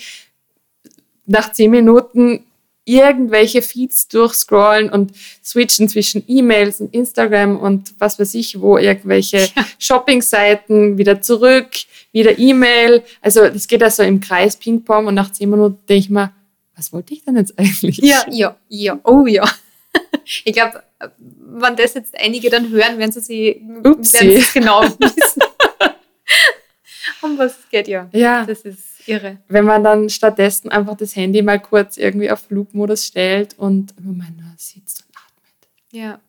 [1.27, 2.46] Nach zehn Minuten
[2.87, 5.13] irgendwelche Feeds durchscrollen und
[5.45, 9.67] switchen zwischen E-Mails und Instagram und was weiß ich, wo irgendwelche ja.
[9.79, 11.69] Shopping-Seiten wieder zurück,
[12.13, 13.03] wieder E-Mail.
[13.21, 16.33] Also das geht also im Kreis Ping-Pong und nach zehn Minuten denke ich mir,
[16.77, 17.99] was wollte ich denn jetzt eigentlich?
[17.99, 19.45] Ja, ja, ja, oh ja.
[20.45, 20.83] Ich glaube,
[21.19, 25.43] wenn das jetzt einige dann hören, werden sie sich werden sie genau wissen.
[27.23, 28.09] um was es geht, ja.
[28.13, 28.45] Ja.
[28.45, 29.39] Das ist irre.
[29.49, 34.37] Wenn man dann stattdessen einfach das Handy mal kurz irgendwie auf Flugmodus stellt und man
[34.37, 35.69] nur sitzt und atmet.
[35.93, 36.21] Ja.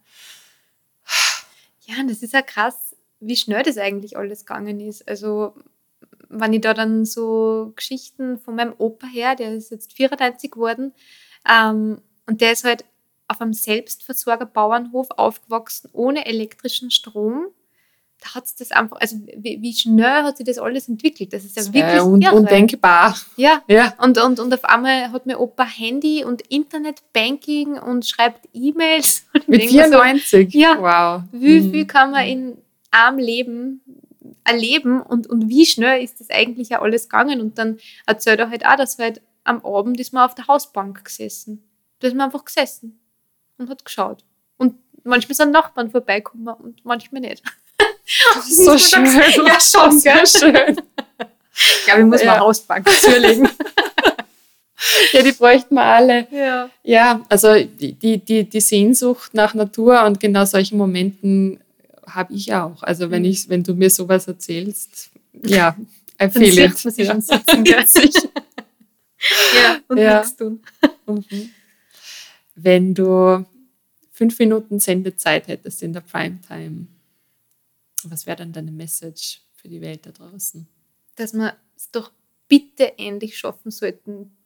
[1.85, 5.07] Ja, und das ist ja krass, wie schnell das eigentlich alles gegangen ist.
[5.07, 5.53] Also,
[6.29, 10.93] wenn ich da dann so Geschichten von meinem Opa her, der ist jetzt 94 geworden,
[11.49, 12.83] ähm, und der ist halt
[13.27, 17.47] auf einem Selbstversorger-Bauernhof aufgewachsen, ohne elektrischen Strom.
[18.19, 21.33] Da hat es das einfach, also wie, wie, schnell hat sich das alles entwickelt.
[21.33, 22.35] Das ist ja das wirklich un irre.
[22.35, 23.15] undenkbar.
[23.35, 23.93] Ja, ja.
[23.99, 29.27] Und, und, und auf einmal hat mir Opa Handy und Internetbanking und schreibt E-Mails.
[29.47, 30.51] Mit 94?
[30.51, 30.77] So, ja.
[30.79, 31.23] Wow.
[31.31, 31.71] Wie mhm.
[31.71, 32.57] viel kann man in
[32.89, 33.81] arm Leben
[34.43, 37.39] erleben und, und wie schnell ist das eigentlich ja alles gegangen?
[37.39, 41.05] Und dann erzählt er halt auch, dass halt am Abend ist man auf der Hausbank
[41.05, 41.63] gesessen.
[41.99, 42.99] Da ist man einfach gesessen
[43.57, 44.23] und hat geschaut.
[44.57, 47.43] Und manchmal sind Nachbarn vorbeikommen und manchmal nicht.
[48.07, 48.07] So
[48.77, 49.05] schön.
[49.45, 49.99] Ja, schon?
[49.99, 50.81] So schön.
[51.59, 52.27] Ich glaube, ich muss ja.
[52.27, 53.49] mal Hausbank zulegen.
[55.13, 56.27] ja, die bräuchten wir alle.
[56.31, 61.59] Ja, ja also die, die, die Sehnsucht nach Natur und genau solchen Momenten
[62.05, 62.83] habe ich auch.
[62.83, 63.29] Also wenn, mhm.
[63.29, 65.09] ich, wenn du mir sowas erzählst,
[65.43, 65.75] ja,
[66.21, 66.83] I feel it.
[66.83, 67.11] Man sich ja.
[67.11, 67.83] schon sitzen, ja,
[69.87, 70.19] und ja.
[70.19, 70.61] nichts tun.
[71.07, 71.49] Mhm
[72.57, 73.45] wenn du
[74.11, 76.87] fünf Minuten Sendezeit hättest in der Primetime,
[78.11, 80.67] was wäre dann deine Message für die Welt da draußen?
[81.15, 82.11] Dass wir es doch
[82.47, 84.37] bitte endlich schaffen sollten,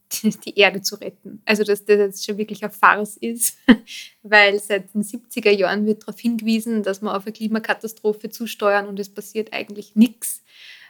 [0.45, 1.41] die Erde zu retten.
[1.45, 3.57] Also, dass das jetzt schon wirklich eine Farce ist,
[4.23, 8.99] weil seit den 70er Jahren wird darauf hingewiesen, dass wir auf eine Klimakatastrophe zusteuern und
[8.99, 10.43] es passiert eigentlich nichts.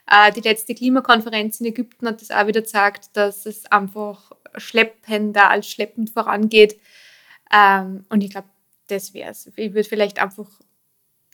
[0.10, 5.50] Äh, die letzte Klimakonferenz in Ägypten hat das auch wieder gesagt, dass es einfach schleppender
[5.50, 6.80] als schleppend vorangeht.
[7.54, 8.50] Ähm, und ich glaube,
[8.88, 9.48] das wäre es.
[9.56, 10.50] Ich würde vielleicht einfach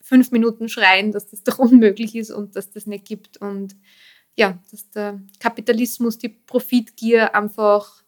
[0.08, 3.38] fünf Minuten schreien, dass das doch unmöglich ist und dass das nicht gibt.
[3.38, 3.76] Und
[4.36, 8.04] ja, dass der Kapitalismus, die Profitgier einfach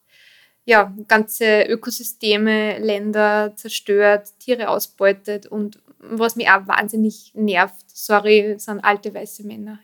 [0.64, 8.80] ja, ganze Ökosysteme, Länder zerstört, Tiere ausbeutet und was mich auch wahnsinnig nervt, sorry, sind
[8.80, 9.80] alte weiße Männer.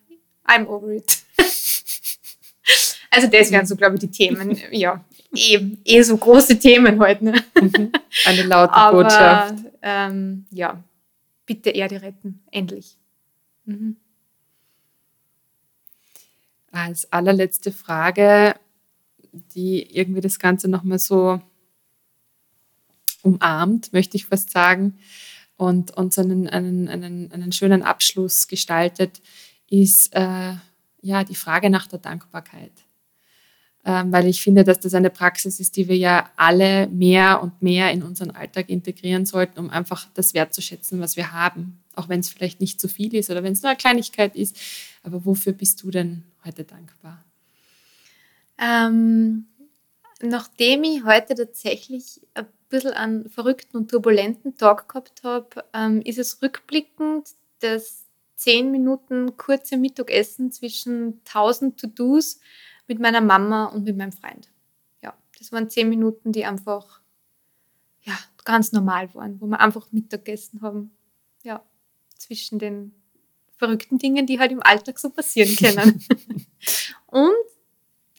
[0.46, 1.18] I'm over it.
[3.10, 4.56] also das wären so, glaube ich, die Themen.
[4.70, 5.04] Ja,
[5.34, 7.24] eh, eh so große Themen heute.
[7.24, 7.44] Ne?
[7.60, 7.92] Mhm.
[8.24, 9.54] Eine laute Aber, Botschaft.
[9.82, 10.82] Ähm, ja,
[11.46, 12.98] bitte Erde retten, endlich.
[13.64, 13.96] Mhm.
[16.70, 18.54] Als allerletzte Frage,
[19.54, 21.40] die irgendwie das Ganze nochmal so
[23.22, 24.98] umarmt, möchte ich fast sagen,
[25.56, 29.22] und uns einen, einen, einen, einen schönen Abschluss gestaltet,
[29.68, 30.52] ist äh,
[31.00, 32.72] ja die Frage nach der Dankbarkeit.
[33.88, 37.62] Ähm, weil ich finde, dass das eine Praxis ist, die wir ja alle mehr und
[37.62, 41.78] mehr in unseren Alltag integrieren sollten, um einfach das wertzuschätzen, was wir haben.
[41.94, 44.56] Auch wenn es vielleicht nicht zu viel ist oder wenn es nur eine Kleinigkeit ist.
[45.04, 47.24] Aber wofür bist du denn heute dankbar?
[48.58, 49.46] Ähm,
[50.20, 56.18] nachdem ich heute tatsächlich ein bisschen einen verrückten und turbulenten Tag gehabt habe, ähm, ist
[56.18, 57.28] es rückblickend
[57.60, 62.40] das zehn Minuten kurze Mittagessen zwischen tausend To-Dos
[62.86, 64.48] mit meiner Mama und mit meinem Freund.
[65.02, 67.00] Ja, das waren zehn Minuten, die einfach
[68.02, 70.92] ja, ganz normal waren, wo wir einfach Mittagessen haben.
[71.42, 71.62] Ja,
[72.16, 72.92] zwischen den
[73.56, 76.02] verrückten Dingen, die halt im Alltag so passieren können.
[77.06, 77.32] und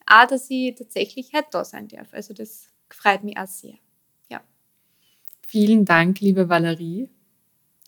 [0.06, 2.08] auch, dass ich tatsächlich halt da sein darf.
[2.12, 3.74] Also das freut mich auch sehr.
[4.28, 4.42] Ja.
[5.46, 7.08] Vielen Dank, liebe Valerie,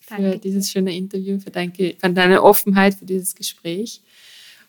[0.03, 0.39] für Danke.
[0.39, 4.03] dieses schöne Interview, für für deine Offenheit, für dieses Gespräch.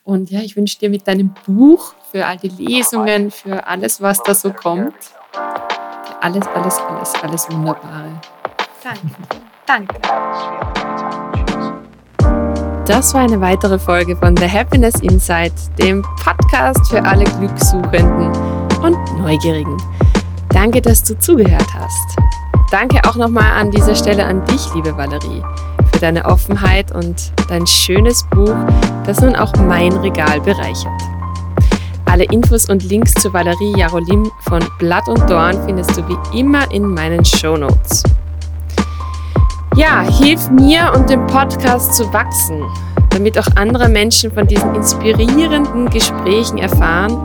[0.04, 4.22] Und ja, ich wünsche dir mit deinem Buch für all die Lesungen, für alles, was
[4.24, 4.94] da so kommt,
[6.22, 8.20] alles, alles, alles, alles Wunderbare.
[8.84, 9.00] Danke.
[9.68, 9.96] Danke.
[12.86, 18.32] Das war eine weitere Folge von The Happiness Insight, dem Podcast für alle Glückssuchenden
[18.82, 19.78] und Neugierigen.
[20.50, 22.18] Danke, dass du zugehört hast.
[22.72, 25.44] Danke auch nochmal an dieser Stelle an dich, liebe Valerie
[26.02, 28.56] deine Offenheit und dein schönes Buch,
[29.06, 31.02] das nun auch mein Regal bereichert.
[32.06, 36.70] Alle Infos und Links zu Valerie Jarolim von Blatt und Dorn findest du wie immer
[36.72, 38.04] in meinen Show Notes.
[39.76, 42.62] Ja, hilf mir und dem Podcast zu wachsen,
[43.12, 47.18] damit auch andere Menschen von diesen inspirierenden Gesprächen erfahren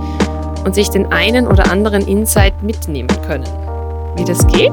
[0.65, 3.47] und sich den einen oder anderen Insight mitnehmen können.
[4.17, 4.73] wie das geht?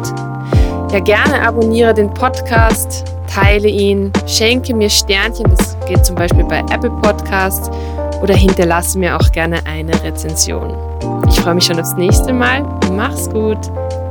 [0.94, 6.60] Ja, gerne abonniere den Podcast, teile ihn, schenke mir Sternchen, das geht zum Beispiel bei
[6.72, 7.72] Apple Podcasts
[8.22, 10.78] oder hinterlasse mir auch gerne eine Rezension.
[11.28, 12.62] Ich freue mich schon aufs nächste Mal.
[12.92, 13.58] Mach's gut,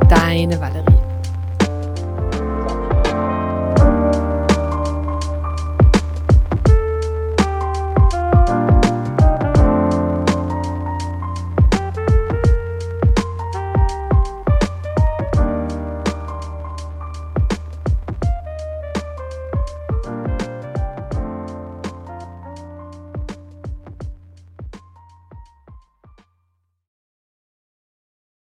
[0.08, 0.91] deine Valerie.